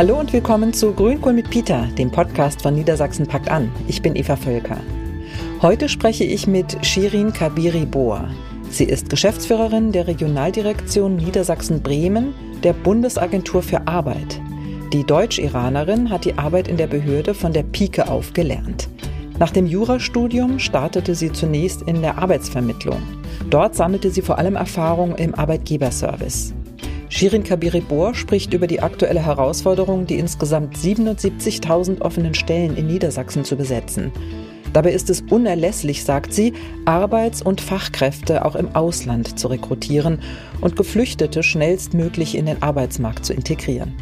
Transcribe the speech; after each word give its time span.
Hallo 0.00 0.18
und 0.18 0.32
willkommen 0.32 0.72
zu 0.72 0.94
Grünkohl 0.94 1.34
mit 1.34 1.50
Peter, 1.50 1.86
dem 1.98 2.10
Podcast 2.10 2.62
von 2.62 2.74
Niedersachsen 2.74 3.26
packt 3.26 3.50
an. 3.50 3.70
Ich 3.86 4.00
bin 4.00 4.16
Eva 4.16 4.34
Völker. 4.34 4.78
Heute 5.60 5.90
spreche 5.90 6.24
ich 6.24 6.46
mit 6.46 6.86
Shirin 6.86 7.34
Kabiri 7.34 7.84
Bohr. 7.84 8.30
Sie 8.70 8.84
ist 8.84 9.10
Geschäftsführerin 9.10 9.92
der 9.92 10.06
Regionaldirektion 10.06 11.16
Niedersachsen-Bremen 11.16 12.32
der 12.62 12.72
Bundesagentur 12.72 13.62
für 13.62 13.86
Arbeit. 13.86 14.40
Die 14.94 15.04
Deutsch-Iranerin 15.04 16.08
hat 16.08 16.24
die 16.24 16.38
Arbeit 16.38 16.68
in 16.68 16.78
der 16.78 16.86
Behörde 16.86 17.34
von 17.34 17.52
der 17.52 17.64
Pike 17.64 18.08
auf 18.08 18.32
gelernt. 18.32 18.88
Nach 19.38 19.50
dem 19.50 19.66
Jurastudium 19.66 20.60
startete 20.60 21.14
sie 21.14 21.30
zunächst 21.30 21.82
in 21.82 22.00
der 22.00 22.16
Arbeitsvermittlung. 22.16 23.02
Dort 23.50 23.74
sammelte 23.74 24.10
sie 24.10 24.22
vor 24.22 24.38
allem 24.38 24.56
Erfahrung 24.56 25.14
im 25.16 25.34
Arbeitgeberservice. 25.34 26.54
Shirin 27.10 27.42
Kabiri-Bohr 27.42 28.14
spricht 28.14 28.54
über 28.54 28.68
die 28.68 28.80
aktuelle 28.80 29.26
Herausforderung, 29.26 30.06
die 30.06 30.18
insgesamt 30.18 30.76
77.000 30.76 32.00
offenen 32.00 32.34
Stellen 32.34 32.76
in 32.76 32.86
Niedersachsen 32.86 33.44
zu 33.44 33.56
besetzen. 33.56 34.12
Dabei 34.72 34.92
ist 34.92 35.10
es 35.10 35.22
unerlässlich, 35.28 36.04
sagt 36.04 36.32
sie, 36.32 36.52
Arbeits- 36.84 37.42
und 37.42 37.60
Fachkräfte 37.60 38.44
auch 38.44 38.54
im 38.54 38.76
Ausland 38.76 39.38
zu 39.38 39.48
rekrutieren 39.48 40.20
und 40.60 40.76
Geflüchtete 40.76 41.42
schnellstmöglich 41.42 42.36
in 42.36 42.46
den 42.46 42.62
Arbeitsmarkt 42.62 43.24
zu 43.24 43.34
integrieren. 43.34 43.92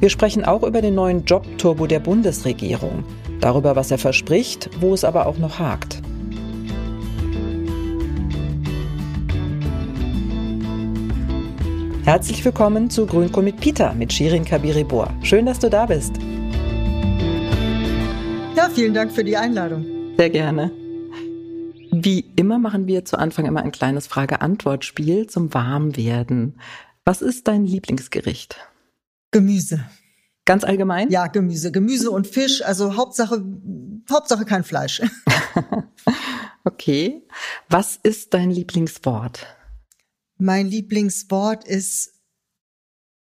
Wir 0.00 0.10
sprechen 0.10 0.44
auch 0.44 0.64
über 0.64 0.82
den 0.82 0.96
neuen 0.96 1.24
Jobturbo 1.24 1.86
der 1.86 2.00
Bundesregierung, 2.00 3.04
darüber, 3.40 3.76
was 3.76 3.92
er 3.92 3.98
verspricht, 3.98 4.68
wo 4.80 4.92
es 4.92 5.04
aber 5.04 5.26
auch 5.26 5.38
noch 5.38 5.60
hakt. 5.60 6.02
Herzlich 12.04 12.44
willkommen 12.44 12.90
zu 12.90 13.06
Grünkohl 13.06 13.44
mit 13.44 13.60
Peter 13.60 13.94
mit 13.94 14.12
Shirin 14.12 14.44
Kabiri-Bohr. 14.44 15.14
Schön, 15.22 15.46
dass 15.46 15.60
du 15.60 15.70
da 15.70 15.86
bist. 15.86 16.16
Ja, 18.56 18.68
vielen 18.74 18.92
Dank 18.92 19.12
für 19.12 19.22
die 19.22 19.36
Einladung. 19.36 19.86
Sehr 20.16 20.30
gerne. 20.30 20.72
Wie 21.92 22.32
immer 22.34 22.58
machen 22.58 22.88
wir 22.88 23.04
zu 23.04 23.20
Anfang 23.20 23.44
immer 23.44 23.62
ein 23.62 23.70
kleines 23.70 24.08
Frage-Antwort-Spiel 24.08 25.28
zum 25.28 25.54
Warmwerden. 25.54 26.58
Was 27.04 27.22
ist 27.22 27.46
dein 27.46 27.64
Lieblingsgericht? 27.64 28.56
Gemüse. 29.30 29.84
Ganz 30.44 30.64
allgemein? 30.64 31.08
Ja, 31.08 31.28
Gemüse. 31.28 31.70
Gemüse 31.70 32.10
und 32.10 32.26
Fisch. 32.26 32.64
Also 32.64 32.96
Hauptsache, 32.96 33.44
Hauptsache 34.10 34.44
kein 34.44 34.64
Fleisch. 34.64 35.02
okay. 36.64 37.22
Was 37.68 37.94
ist 37.94 38.34
dein 38.34 38.50
Lieblingswort? 38.50 39.46
Mein 40.38 40.66
Lieblingswort 40.66 41.64
ist 41.64 42.12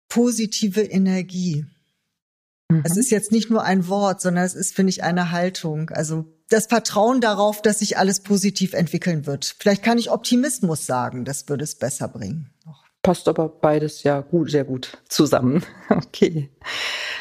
positive 0.09 0.83
Energie. 0.83 1.67
Mhm. 2.69 2.83
Es 2.84 2.97
ist 2.97 3.11
jetzt 3.11 3.33
nicht 3.33 3.51
nur 3.51 3.62
ein 3.65 3.89
Wort, 3.89 4.20
sondern 4.20 4.45
es 4.45 4.55
ist, 4.55 4.75
finde 4.75 4.91
ich, 4.91 5.03
eine 5.03 5.31
Haltung. 5.31 5.91
Also 5.91 6.27
das 6.48 6.67
Vertrauen 6.67 7.20
darauf, 7.20 7.62
dass 7.62 7.79
sich 7.79 7.97
alles 7.97 8.20
positiv 8.20 8.75
entwickeln 8.75 9.27
wird. 9.27 9.57
Vielleicht 9.59 9.83
kann 9.83 9.98
ich 9.98 10.11
Optimismus 10.11 10.87
sagen, 10.87 11.25
das 11.25 11.48
würde 11.48 11.65
es 11.65 11.77
besser 11.77 12.09
bringen. 12.09 12.51
Passt 13.03 13.29
aber 13.29 13.48
beides 13.48 14.03
ja 14.03 14.20
gut, 14.20 14.51
sehr 14.51 14.64
gut 14.64 14.98
zusammen. 15.09 15.64
Okay. 15.89 16.51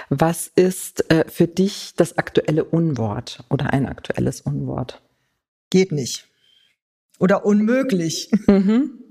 Was 0.09 0.47
ist 0.47 1.09
äh, 1.11 1.25
für 1.30 1.47
dich 1.47 1.93
das 1.95 2.17
aktuelle 2.17 2.64
Unwort 2.66 3.43
oder 3.49 3.71
ein 3.71 3.86
aktuelles 3.86 4.41
Unwort? 4.41 5.02
Geht 5.69 5.91
nicht. 5.91 6.27
Oder 7.19 7.45
unmöglich. 7.45 8.31
Mhm. 8.47 9.08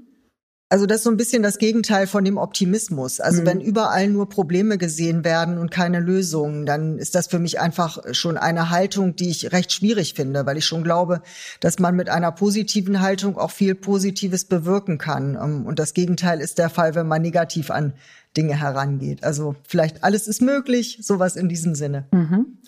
Also 0.71 0.85
das 0.85 0.99
ist 0.99 1.05
so 1.05 1.11
ein 1.11 1.17
bisschen 1.17 1.43
das 1.43 1.57
Gegenteil 1.57 2.07
von 2.07 2.25
dem 2.25 2.37
Optimismus. 2.37 3.21
Also 3.21 3.41
mhm. 3.41 3.47
wenn 3.47 3.61
überall 3.61 4.09
nur 4.09 4.29
Probleme 4.29 4.77
gesehen 4.77 5.25
werden 5.25 5.57
und 5.57 5.71
keine 5.71 5.99
Lösungen, 5.99 6.67
dann 6.67 6.99
ist 6.99 7.15
das 7.15 7.27
für 7.27 7.39
mich 7.39 7.59
einfach 7.59 7.99
schon 8.13 8.37
eine 8.37 8.69
Haltung, 8.69 9.17
die 9.17 9.31
ich 9.31 9.51
recht 9.53 9.73
schwierig 9.73 10.13
finde, 10.13 10.45
weil 10.45 10.59
ich 10.59 10.67
schon 10.67 10.85
glaube, 10.85 11.23
dass 11.61 11.79
man 11.79 11.97
mit 11.97 12.11
einer 12.11 12.33
positiven 12.33 13.01
Haltung 13.01 13.39
auch 13.39 13.51
viel 13.51 13.75
Positives 13.75 14.45
bewirken 14.45 14.99
kann. 14.99 15.39
Ähm, 15.43 15.65
und 15.65 15.79
das 15.79 15.95
Gegenteil 15.95 16.41
ist 16.41 16.59
der 16.59 16.69
Fall, 16.69 16.95
wenn 16.95 17.09
man 17.09 17.23
negativ 17.23 17.71
an 17.71 17.95
Dinge 18.37 18.61
herangeht. 18.61 19.25
Also 19.25 19.57
vielleicht 19.67 20.05
alles 20.05 20.29
ist 20.29 20.43
möglich, 20.43 20.99
sowas 21.01 21.35
in 21.37 21.49
diesem 21.49 21.75
Sinne. 21.75 22.07
Mhm. 22.13 22.59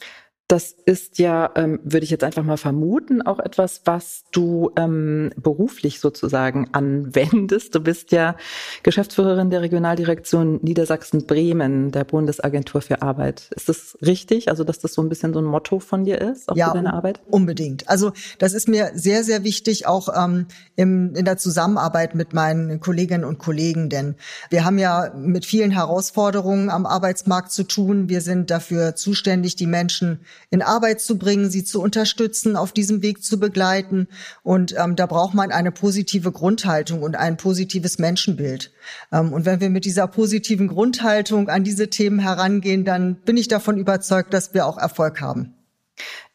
Das 0.51 0.75
ist 0.85 1.21
ja, 1.21 1.53
ähm, 1.55 1.79
würde 1.85 2.03
ich 2.03 2.11
jetzt 2.11 2.25
einfach 2.25 2.43
mal 2.43 2.57
vermuten, 2.57 3.23
auch 3.23 3.39
etwas, 3.39 3.83
was 3.85 4.25
du 4.33 4.73
ähm, 4.75 5.31
beruflich 5.37 6.01
sozusagen 6.01 6.71
anwendest. 6.73 7.73
Du 7.73 7.79
bist 7.79 8.11
ja 8.11 8.35
Geschäftsführerin 8.83 9.51
der 9.51 9.61
Regionaldirektion 9.61 10.59
Niedersachsen-Bremen 10.61 11.93
der 11.93 12.03
Bundesagentur 12.03 12.83
für 12.83 13.01
Arbeit. 13.01 13.49
Ist 13.55 13.69
das 13.69 13.97
richtig? 14.05 14.49
Also, 14.49 14.65
dass 14.65 14.81
das 14.81 14.93
so 14.93 15.03
ein 15.03 15.09
bisschen 15.09 15.33
so 15.33 15.39
ein 15.39 15.45
Motto 15.45 15.79
von 15.79 16.03
dir 16.03 16.21
ist, 16.21 16.49
auch 16.49 16.57
ja, 16.57 16.71
für 16.71 16.75
deine 16.75 16.95
Arbeit? 16.95 17.21
Unbedingt. 17.31 17.89
Also, 17.89 18.11
das 18.39 18.53
ist 18.53 18.67
mir 18.67 18.91
sehr, 18.95 19.23
sehr 19.23 19.45
wichtig, 19.45 19.87
auch 19.87 20.09
ähm, 20.13 20.47
im, 20.75 21.15
in 21.15 21.27
der 21.27 21.37
Zusammenarbeit 21.37 22.17
mit 22.17 22.33
meinen 22.33 22.81
Kolleginnen 22.81 23.23
und 23.23 23.39
Kollegen, 23.39 23.89
denn 23.89 24.17
wir 24.49 24.65
haben 24.65 24.79
ja 24.81 25.13
mit 25.15 25.47
vielen 25.47 25.71
Herausforderungen 25.71 26.71
am 26.71 26.87
Arbeitsmarkt 26.87 27.53
zu 27.53 27.63
tun. 27.63 28.09
Wir 28.09 28.21
sind 28.21 28.51
dafür 28.51 28.97
zuständig, 28.97 29.55
die 29.55 29.69
Menschen 29.69 30.19
in 30.49 30.63
Arbeit 30.63 31.01
zu 31.01 31.19
bringen, 31.19 31.51
sie 31.51 31.65
zu 31.65 31.81
unterstützen, 31.83 32.57
auf 32.57 32.73
diesem 32.73 33.03
Weg 33.03 33.23
zu 33.23 33.39
begleiten. 33.39 34.09
Und 34.43 34.75
ähm, 34.79 34.97
da 34.97 35.07
braucht 35.07 35.35
man 35.35 35.53
eine 35.53 35.73
positive 35.73 36.33
Grundhaltung 36.33 37.03
und 37.03 37.17
ein 37.17 37.37
positives 37.37 37.99
Menschenbild. 37.99 38.73
Ähm, 39.13 39.33
und 39.33 39.45
wenn 39.45 39.61
wir 39.61 39.71
mit 39.71 39.85
dieser 39.85 40.07
positiven 40.07 40.69
Grundhaltung 40.69 41.49
an 41.49 41.65
diese 41.65 41.89
Themen 41.91 42.19
herangehen, 42.19 42.85
dann 42.85 43.17
bin 43.17 43.37
ich 43.37 43.49
davon 43.49 43.77
überzeugt, 43.77 44.33
dass 44.35 44.55
wir 44.55 44.67
auch 44.67 44.79
Erfolg 44.79 45.21
haben. 45.21 45.55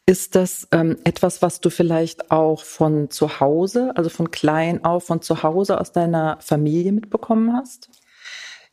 Ist 0.08 0.36
das 0.36 0.68
ähm, 0.70 0.98
etwas, 1.02 1.42
was 1.42 1.60
du 1.60 1.68
vielleicht 1.68 2.30
auch 2.30 2.62
von 2.62 3.10
zu 3.10 3.40
Hause, 3.40 3.92
also 3.96 4.08
von 4.08 4.30
klein 4.30 4.84
auf, 4.84 5.04
von 5.04 5.20
zu 5.20 5.42
Hause 5.42 5.80
aus 5.80 5.90
deiner 5.90 6.38
Familie 6.40 6.92
mitbekommen 6.92 7.52
hast? 7.56 7.90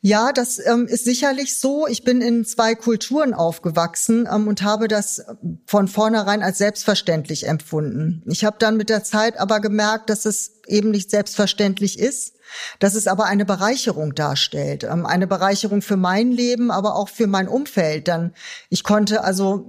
Ja, 0.05 0.33
das 0.33 0.59
ähm, 0.59 0.85
ist 0.85 1.05
sicherlich 1.05 1.57
so. 1.57 1.87
Ich 1.87 2.03
bin 2.03 2.19
in 2.19 2.43
zwei 2.43 2.75
Kulturen 2.75 3.33
aufgewachsen 3.33 4.27
ähm, 4.29 4.49
und 4.49 4.61
habe 4.61 4.89
das 4.89 5.25
von 5.65 5.87
vornherein 5.87 6.43
als 6.43 6.57
selbstverständlich 6.57 7.47
empfunden. 7.47 8.21
Ich 8.25 8.43
habe 8.43 8.57
dann 8.59 8.75
mit 8.75 8.89
der 8.89 9.05
Zeit 9.05 9.39
aber 9.39 9.61
gemerkt, 9.61 10.09
dass 10.09 10.25
es 10.25 10.59
eben 10.67 10.91
nicht 10.91 11.09
selbstverständlich 11.09 11.97
ist, 11.97 12.35
dass 12.79 12.95
es 12.95 13.07
aber 13.07 13.27
eine 13.27 13.45
Bereicherung 13.45 14.13
darstellt. 14.13 14.83
Ähm, 14.83 15.05
eine 15.05 15.25
Bereicherung 15.25 15.81
für 15.81 15.95
mein 15.95 16.33
Leben, 16.33 16.69
aber 16.69 16.97
auch 16.97 17.07
für 17.07 17.27
mein 17.27 17.47
Umfeld. 17.47 18.09
Dann 18.09 18.33
ich 18.67 18.83
konnte 18.83 19.23
also 19.23 19.65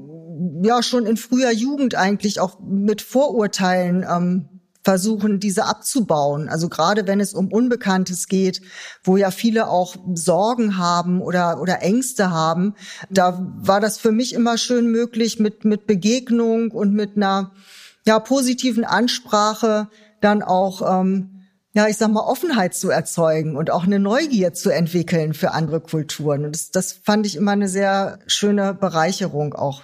ja 0.65 0.83
schon 0.83 1.07
in 1.07 1.17
früher 1.17 1.53
Jugend 1.53 1.95
eigentlich 1.95 2.41
auch 2.41 2.59
mit 2.59 3.03
Vorurteilen 3.03 4.05
ähm, 4.11 4.54
versuchen, 4.85 5.41
diese 5.41 5.65
abzubauen. 5.65 6.49
Also 6.49 6.69
gerade 6.69 7.07
wenn 7.07 7.19
es 7.19 7.33
um 7.33 7.51
Unbekanntes 7.51 8.29
geht, 8.29 8.61
wo 9.03 9.17
ja 9.17 9.31
viele 9.31 9.69
auch 9.69 9.97
Sorgen 10.15 10.77
haben 10.77 11.23
oder, 11.23 11.61
oder 11.61 11.83
Ängste 11.83 12.31
haben, 12.31 12.75
da 13.09 13.41
war 13.57 13.81
das 13.81 13.99
für 13.99 14.13
mich 14.13 14.35
immer 14.35 14.59
schön 14.59 14.89
möglich, 14.89 15.41
mit, 15.41 15.65
mit 15.65 15.87
Begegnung 15.87 16.71
und 16.71 16.93
mit 16.93 17.17
einer 17.17 17.53
ja, 18.07 18.19
positiven 18.19 18.85
Ansprache 18.85 19.89
dann 20.21 20.43
auch, 20.43 21.01
ähm, 21.01 21.31
ja, 21.73 21.89
ich 21.89 21.97
sag 21.97 22.11
mal, 22.13 22.21
Offenheit 22.21 22.75
zu 22.75 22.91
erzeugen 22.91 23.57
und 23.57 23.71
auch 23.71 23.85
eine 23.85 23.99
Neugier 23.99 24.53
zu 24.53 24.69
entwickeln 24.69 25.33
für 25.33 25.53
andere 25.53 25.81
Kulturen. 25.81 26.45
Und 26.45 26.53
das, 26.55 26.71
das 26.71 26.93
fand 26.93 27.27
ich 27.27 27.37
immer 27.37 27.53
eine 27.53 27.69
sehr 27.69 28.19
schöne 28.27 28.75
Bereicherung 28.75 29.55
auch 29.55 29.83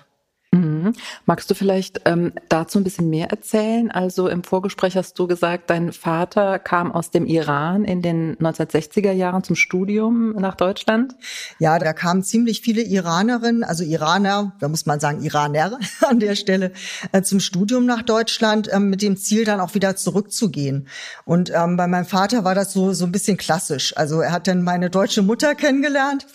Mhm. 0.83 0.93
Magst 1.27 1.51
du 1.51 1.55
vielleicht 1.55 2.03
ähm, 2.05 2.33
dazu 2.49 2.79
ein 2.79 2.85
bisschen 2.85 3.11
mehr 3.11 3.31
erzählen? 3.31 3.91
Also 3.91 4.29
im 4.29 4.45
Vorgespräch 4.45 4.97
hast 4.97 5.19
du 5.19 5.27
gesagt, 5.27 5.71
dein 5.71 5.93
Vater 5.93 6.59
kam 6.59 6.93
aus 6.93 7.11
dem 7.11 7.27
Iran 7.27 7.85
in 7.85 8.03
den 8.03 8.37
1960er 8.37 9.13
Jahren 9.13 9.43
zum 9.43 9.57
Studium 9.57 10.33
nach 10.33 10.55
Deutschland. 10.55 11.15
Ja, 11.59 11.79
da 11.79 11.93
kamen 11.93 12.23
ziemlich 12.23 12.61
viele 12.61 12.83
Iranerinnen, 12.83 13.65
also 13.65 13.85
Iraner, 13.85 14.53
da 14.61 14.69
muss 14.69 14.87
man 14.87 15.01
sagen 15.01 15.23
Iraner 15.23 15.79
an 16.09 16.21
der 16.21 16.35
Stelle, 16.35 16.73
äh, 17.13 17.23
zum 17.23 17.41
Studium 17.41 17.87
nach 17.87 18.03
Deutschland 18.03 18.69
äh, 18.69 18.81
mit 18.81 19.03
dem 19.03 19.17
Ziel 19.17 19.45
dann 19.45 19.61
auch 19.61 19.75
wieder 19.75 19.97
zurückzugehen. 19.97 20.89
Und 21.25 21.51
ähm, 21.55 21.77
bei 21.77 21.87
meinem 21.87 22.07
Vater 22.07 22.45
war 22.45 22.55
das 22.55 22.73
so 22.73 22.93
so 22.93 23.05
ein 23.05 23.13
bisschen 23.13 23.37
klassisch. 23.37 23.97
Also 23.97 24.21
er 24.21 24.33
hat 24.33 24.47
dann 24.47 24.63
meine 24.63 24.91
deutsche 24.91 25.23
Mutter 25.23 25.55
kennengelernt. 25.55 26.27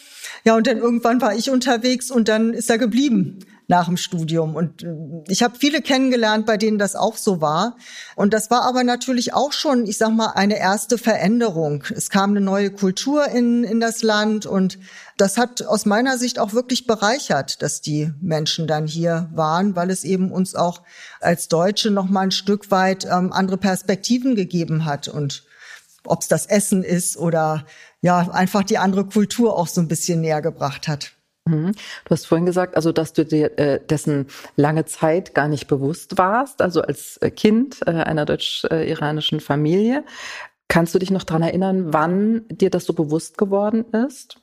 Ja, 0.44 0.56
und 0.56 0.68
dann 0.68 0.78
irgendwann 0.78 1.22
war 1.22 1.36
ich 1.36 1.50
unterwegs 1.50 2.12
und 2.12 2.28
dann 2.28 2.54
ist 2.54 2.70
er 2.70 2.78
geblieben 2.78 3.40
nach 3.68 3.86
dem 3.86 3.98
Studium. 3.98 4.56
Und 4.56 4.84
äh, 4.84 4.96
ich 5.28 5.44
habe 5.44 5.58
viele 5.58 5.82
kennengelernt, 5.82 6.46
bei 6.46 6.58
denen 6.58 6.78
das 6.78 6.96
auch 6.96 7.18
so 7.18 7.42
war. 7.42 7.78
Und 8.16 8.34
das 8.34 8.52
war 8.52 8.64
aber 8.64 8.84
natürlich 8.84 9.34
auch 9.34 9.52
schon, 9.52 9.86
ich 9.86 9.98
sag 9.98 10.12
mal, 10.12 10.32
eine 10.32 10.60
erste 10.60 10.98
Veränderung. 10.98 11.84
Es 11.96 12.10
kam 12.10 12.32
eine 12.32 12.42
neue 12.42 12.72
Kultur 12.72 13.28
in, 13.28 13.64
in 13.64 13.80
das 13.80 14.04
Land 14.04 14.46
und 14.46 14.78
das 15.18 15.38
hat 15.38 15.66
aus 15.66 15.86
meiner 15.86 16.18
Sicht 16.18 16.40
auch 16.40 16.54
wirklich 16.54 16.88
bereichert, 16.88 17.62
dass 17.62 17.82
die 17.82 18.12
Menschen 18.22 18.68
dann 18.68 18.86
hier 18.86 19.30
waren, 19.34 19.76
weil 19.76 19.90
es 19.90 20.04
eben 20.04 20.32
uns 20.32 20.56
auch 20.56 20.82
als 21.22 21.48
Deutsche 21.48 21.90
noch 21.90 22.10
mal 22.10 22.22
ein 22.22 22.32
Stück 22.32 22.70
weit 22.70 23.06
ähm, 23.06 23.32
andere 23.32 23.58
Perspektiven 23.58 24.36
gegeben 24.36 24.86
hat 24.86 25.08
und 25.08 25.44
ob 26.06 26.22
es 26.22 26.28
das 26.28 26.46
Essen 26.46 26.84
ist 26.84 27.18
oder 27.18 27.66
ja 28.02 28.30
einfach 28.32 28.64
die 28.64 28.78
andere 28.78 29.06
Kultur 29.06 29.58
auch 29.58 29.68
so 29.68 29.82
ein 29.82 29.88
bisschen 29.88 30.22
näher 30.22 30.42
gebracht 30.42 30.88
hat. 30.88 31.14
Mhm. 31.48 31.74
Du 32.06 32.10
hast 32.10 32.26
vorhin 32.26 32.46
gesagt, 32.46 32.76
also 32.76 32.92
dass 32.92 33.14
du 33.14 33.24
dir 33.24 33.58
äh, 33.60 33.80
dessen 33.80 34.28
lange 34.56 34.86
Zeit 34.86 35.36
gar 35.36 35.48
nicht 35.48 35.68
bewusst 35.68 36.18
warst, 36.18 36.62
also 36.62 36.82
als 36.82 37.18
äh, 37.18 37.30
Kind 37.30 37.82
äh, 37.86 37.92
einer 37.92 38.26
deutsch-iranischen 38.26 39.40
Familie. 39.40 40.04
Kannst 40.68 40.96
du 40.96 41.00
dich 41.00 41.12
noch 41.12 41.24
dran 41.24 41.44
erinnern, 41.44 41.94
wann 41.94 42.46
dir 42.50 42.72
das 42.72 42.86
so 42.86 42.94
bewusst 42.94 43.38
geworden 43.38 43.86
ist? 44.08 44.38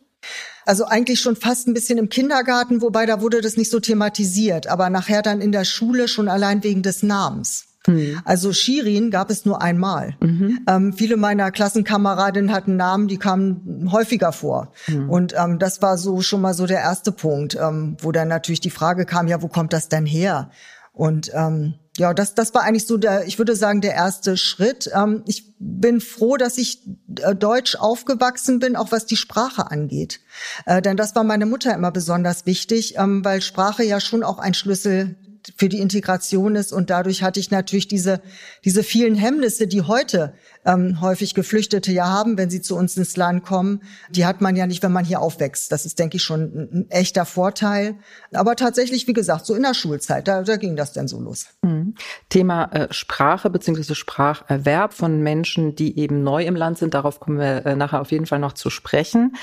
Also 0.64 0.84
eigentlich 0.84 1.20
schon 1.20 1.34
fast 1.34 1.66
ein 1.66 1.74
bisschen 1.74 1.98
im 1.98 2.08
Kindergarten, 2.08 2.80
wobei 2.80 3.06
da 3.06 3.20
wurde 3.20 3.40
das 3.40 3.56
nicht 3.56 3.70
so 3.70 3.80
thematisiert, 3.80 4.68
aber 4.68 4.88
nachher 4.88 5.22
dann 5.22 5.40
in 5.40 5.50
der 5.50 5.64
Schule 5.64 6.06
schon 6.06 6.28
allein 6.28 6.62
wegen 6.62 6.82
des 6.82 7.02
Namens. 7.02 7.71
Mhm. 7.86 8.20
Also 8.24 8.52
Shirin 8.52 9.10
gab 9.10 9.30
es 9.30 9.44
nur 9.44 9.62
einmal. 9.62 10.16
Mhm. 10.20 10.60
Ähm, 10.68 10.92
viele 10.92 11.16
meiner 11.16 11.50
Klassenkameradinnen 11.50 12.52
hatten 12.52 12.76
Namen, 12.76 13.08
die 13.08 13.18
kamen 13.18 13.88
häufiger 13.90 14.32
vor. 14.32 14.72
Mhm. 14.88 15.10
Und 15.10 15.34
ähm, 15.36 15.58
das 15.58 15.82
war 15.82 15.98
so 15.98 16.20
schon 16.20 16.40
mal 16.40 16.54
so 16.54 16.66
der 16.66 16.80
erste 16.80 17.12
Punkt, 17.12 17.56
ähm, 17.60 17.96
wo 18.00 18.12
dann 18.12 18.28
natürlich 18.28 18.60
die 18.60 18.70
Frage 18.70 19.04
kam, 19.04 19.26
ja, 19.28 19.42
wo 19.42 19.48
kommt 19.48 19.72
das 19.72 19.88
denn 19.88 20.06
her? 20.06 20.50
Und 20.92 21.30
ähm, 21.34 21.74
ja, 21.98 22.14
das, 22.14 22.34
das 22.34 22.54
war 22.54 22.62
eigentlich 22.62 22.86
so 22.86 22.96
der, 22.96 23.26
ich 23.26 23.38
würde 23.38 23.54
sagen, 23.54 23.80
der 23.80 23.94
erste 23.94 24.36
Schritt. 24.36 24.90
Ähm, 24.94 25.22
ich 25.26 25.54
bin 25.58 26.00
froh, 26.00 26.36
dass 26.36 26.56
ich 26.56 26.86
äh, 27.20 27.34
deutsch 27.34 27.76
aufgewachsen 27.76 28.60
bin, 28.60 28.76
auch 28.76 28.92
was 28.92 29.04
die 29.06 29.16
Sprache 29.16 29.70
angeht. 29.70 30.20
Äh, 30.64 30.80
denn 30.80 30.96
das 30.96 31.14
war 31.14 31.24
meine 31.24 31.46
Mutter 31.46 31.74
immer 31.74 31.90
besonders 31.90 32.46
wichtig, 32.46 32.96
ähm, 32.96 33.24
weil 33.24 33.42
Sprache 33.42 33.84
ja 33.84 34.00
schon 34.00 34.22
auch 34.22 34.38
ein 34.38 34.54
Schlüssel 34.54 35.16
für 35.56 35.68
die 35.68 35.80
Integration 35.80 36.56
ist. 36.56 36.72
Und 36.72 36.90
dadurch 36.90 37.22
hatte 37.22 37.40
ich 37.40 37.50
natürlich 37.50 37.88
diese, 37.88 38.20
diese 38.64 38.82
vielen 38.82 39.14
Hemmnisse, 39.14 39.66
die 39.66 39.82
heute 39.82 40.34
ähm, 40.64 41.00
häufig 41.00 41.34
Geflüchtete 41.34 41.92
ja 41.92 42.06
haben, 42.06 42.38
wenn 42.38 42.50
sie 42.50 42.60
zu 42.60 42.76
uns 42.76 42.96
ins 42.96 43.16
Land 43.16 43.44
kommen. 43.44 43.82
Die 44.10 44.26
hat 44.26 44.40
man 44.40 44.56
ja 44.56 44.66
nicht, 44.66 44.82
wenn 44.82 44.92
man 44.92 45.04
hier 45.04 45.20
aufwächst. 45.20 45.72
Das 45.72 45.84
ist, 45.86 45.98
denke 45.98 46.16
ich, 46.16 46.22
schon 46.22 46.40
ein, 46.40 46.68
ein 46.72 46.90
echter 46.90 47.24
Vorteil. 47.24 47.96
Aber 48.32 48.56
tatsächlich, 48.56 49.06
wie 49.06 49.12
gesagt, 49.12 49.46
so 49.46 49.54
in 49.54 49.62
der 49.62 49.74
Schulzeit, 49.74 50.28
da, 50.28 50.42
da 50.42 50.56
ging 50.56 50.76
das 50.76 50.92
dann 50.92 51.08
so 51.08 51.20
los. 51.20 51.46
Mhm. 51.62 51.94
Thema 52.28 52.64
äh, 52.72 52.92
Sprache 52.92 53.50
beziehungsweise 53.50 53.94
Spracherwerb 53.94 54.94
von 54.94 55.20
Menschen, 55.20 55.74
die 55.74 55.98
eben 55.98 56.22
neu 56.22 56.44
im 56.44 56.56
Land 56.56 56.78
sind. 56.78 56.94
Darauf 56.94 57.20
kommen 57.20 57.38
wir 57.38 57.66
äh, 57.66 57.76
nachher 57.76 58.00
auf 58.00 58.12
jeden 58.12 58.26
Fall 58.26 58.38
noch 58.38 58.52
zu 58.52 58.70
sprechen. 58.70 59.36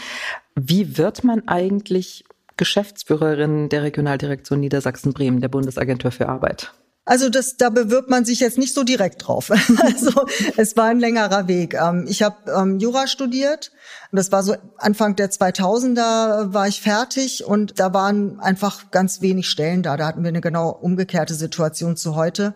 Wie 0.56 0.98
wird 0.98 1.24
man 1.24 1.48
eigentlich 1.48 2.26
Geschäftsführerin 2.60 3.70
der 3.70 3.84
Regionaldirektion 3.84 4.60
Niedersachsen-Bremen 4.60 5.40
der 5.40 5.48
Bundesagentur 5.48 6.12
für 6.12 6.28
Arbeit. 6.28 6.74
Also 7.06 7.30
das, 7.30 7.58
da 7.58 7.72
bewirbt 7.72 8.12
man 8.12 8.24
sich 8.24 8.40
jetzt 8.40 8.60
nicht 8.60 8.76
so 8.76 8.84
direkt 8.84 9.26
drauf. 9.28 9.50
Also 9.82 10.12
es 10.58 10.78
war 10.78 10.86
ein 10.86 11.00
längerer 11.00 11.48
Weg. 11.48 11.74
Ähm, 11.74 12.06
ich 12.08 12.22
habe 12.22 12.36
ähm, 12.52 12.78
Jura 12.78 13.08
studiert. 13.08 13.72
Das 14.12 14.32
war 14.32 14.44
so 14.44 14.56
Anfang 14.78 15.16
der 15.16 15.32
2000er 15.32 16.54
war 16.54 16.68
ich 16.68 16.82
fertig 16.82 17.46
und 17.46 17.80
da 17.80 17.94
waren 17.94 18.40
einfach 18.40 18.92
ganz 18.92 19.22
wenig 19.22 19.50
Stellen 19.50 19.82
da. 19.82 19.98
Da 19.98 20.06
hatten 20.06 20.22
wir 20.22 20.30
eine 20.30 20.42
genau 20.42 20.70
umgekehrte 20.70 21.34
Situation 21.34 21.98
zu 21.98 22.16
heute. 22.16 22.54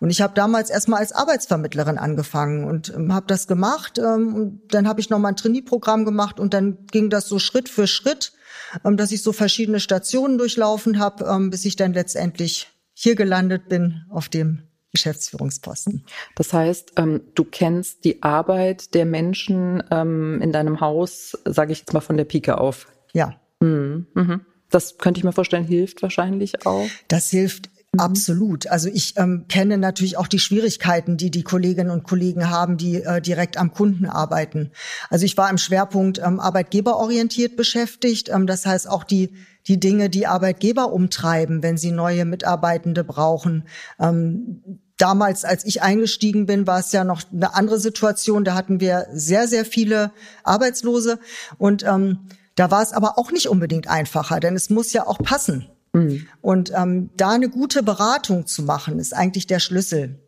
Und 0.00 0.10
ich 0.10 0.20
habe 0.20 0.34
damals 0.34 0.68
erstmal 0.68 1.00
als 1.00 1.12
Arbeitsvermittlerin 1.12 1.96
angefangen 1.96 2.64
und 2.64 2.92
ähm, 2.94 3.14
habe 3.14 3.26
das 3.26 3.46
gemacht. 3.46 3.98
und 3.98 4.60
dann 4.68 4.86
habe 4.86 5.00
ich 5.00 5.08
noch 5.08 5.18
mal 5.18 5.28
ein 5.28 5.36
Trainee-Programm 5.36 6.04
gemacht 6.04 6.40
und 6.40 6.52
dann 6.52 6.86
ging 6.90 7.08
das 7.08 7.26
so 7.26 7.38
Schritt 7.38 7.70
für 7.70 7.86
Schritt 7.86 8.32
dass 8.82 9.12
ich 9.12 9.22
so 9.22 9.32
verschiedene 9.32 9.80
Stationen 9.80 10.38
durchlaufen 10.38 10.98
habe, 10.98 11.24
ähm, 11.24 11.50
bis 11.50 11.64
ich 11.64 11.76
dann 11.76 11.92
letztendlich 11.92 12.68
hier 12.92 13.14
gelandet 13.14 13.68
bin 13.68 14.04
auf 14.10 14.28
dem 14.28 14.62
Geschäftsführungsposten. 14.92 16.04
Das 16.36 16.52
heißt, 16.52 16.92
ähm, 16.96 17.22
du 17.34 17.44
kennst 17.44 18.04
die 18.04 18.22
Arbeit 18.22 18.94
der 18.94 19.04
Menschen 19.04 19.82
ähm, 19.90 20.40
in 20.40 20.52
deinem 20.52 20.80
Haus, 20.80 21.36
sage 21.44 21.72
ich 21.72 21.80
jetzt 21.80 21.92
mal 21.92 22.00
von 22.00 22.16
der 22.16 22.24
Pike 22.24 22.58
auf. 22.58 22.86
Ja. 23.12 23.34
Mhm. 23.60 24.06
Mhm. 24.14 24.40
Das 24.70 24.98
könnte 24.98 25.18
ich 25.18 25.24
mir 25.24 25.32
vorstellen, 25.32 25.64
hilft 25.64 26.02
wahrscheinlich 26.02 26.66
auch. 26.66 26.86
Das 27.08 27.30
hilft. 27.30 27.70
Absolut. 27.98 28.66
Also 28.66 28.88
ich 28.88 29.16
ähm, 29.16 29.46
kenne 29.48 29.78
natürlich 29.78 30.16
auch 30.16 30.26
die 30.26 30.38
Schwierigkeiten, 30.38 31.16
die 31.16 31.30
die 31.30 31.42
Kolleginnen 31.42 31.90
und 31.90 32.04
Kollegen 32.04 32.50
haben, 32.50 32.76
die 32.76 33.02
äh, 33.02 33.20
direkt 33.20 33.56
am 33.56 33.72
Kunden 33.72 34.06
arbeiten. 34.06 34.70
Also 35.10 35.24
ich 35.24 35.36
war 35.36 35.50
im 35.50 35.58
Schwerpunkt 35.58 36.18
ähm, 36.18 36.40
arbeitgeberorientiert 36.40 37.56
beschäftigt. 37.56 38.28
Ähm, 38.28 38.46
das 38.46 38.66
heißt 38.66 38.88
auch 38.88 39.04
die 39.04 39.30
die 39.66 39.80
Dinge, 39.80 40.10
die 40.10 40.26
Arbeitgeber 40.26 40.92
umtreiben, 40.92 41.62
wenn 41.62 41.78
sie 41.78 41.90
neue 41.90 42.24
Mitarbeitende 42.24 43.02
brauchen. 43.02 43.66
Ähm, 43.98 44.62
damals, 44.98 45.44
als 45.44 45.64
ich 45.64 45.82
eingestiegen 45.82 46.46
bin, 46.46 46.66
war 46.66 46.80
es 46.80 46.92
ja 46.92 47.04
noch 47.04 47.22
eine 47.32 47.54
andere 47.54 47.78
Situation. 47.78 48.44
Da 48.44 48.54
hatten 48.54 48.80
wir 48.80 49.06
sehr, 49.12 49.48
sehr 49.48 49.64
viele 49.64 50.12
Arbeitslose 50.42 51.18
und 51.58 51.82
ähm, 51.84 52.28
da 52.56 52.70
war 52.70 52.82
es 52.82 52.92
aber 52.92 53.18
auch 53.18 53.32
nicht 53.32 53.48
unbedingt 53.48 53.88
einfacher, 53.88 54.38
denn 54.38 54.54
es 54.54 54.70
muss 54.70 54.92
ja 54.92 55.06
auch 55.06 55.18
passen. 55.18 55.66
Mhm. 55.94 56.26
Und 56.42 56.72
ähm, 56.76 57.10
da 57.16 57.30
eine 57.30 57.48
gute 57.48 57.82
Beratung 57.82 58.46
zu 58.46 58.62
machen, 58.62 58.98
ist 58.98 59.14
eigentlich 59.14 59.46
der 59.46 59.60
Schlüssel 59.60 60.20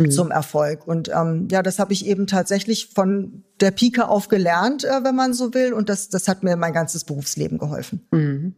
mhm. 0.00 0.10
zum 0.10 0.30
Erfolg. 0.30 0.86
Und 0.86 1.08
ähm, 1.08 1.48
ja, 1.50 1.62
das 1.62 1.78
habe 1.78 1.92
ich 1.92 2.06
eben 2.06 2.26
tatsächlich 2.26 2.90
von 2.94 3.44
der 3.60 3.70
Pike 3.70 4.08
auf 4.08 4.28
gelernt, 4.28 4.84
äh, 4.84 5.04
wenn 5.04 5.14
man 5.14 5.34
so 5.34 5.54
will. 5.54 5.72
Und 5.72 5.88
das, 5.88 6.08
das 6.08 6.26
hat 6.26 6.42
mir 6.42 6.56
mein 6.56 6.72
ganzes 6.72 7.04
Berufsleben 7.04 7.58
geholfen. 7.58 8.06
Mhm. 8.10 8.54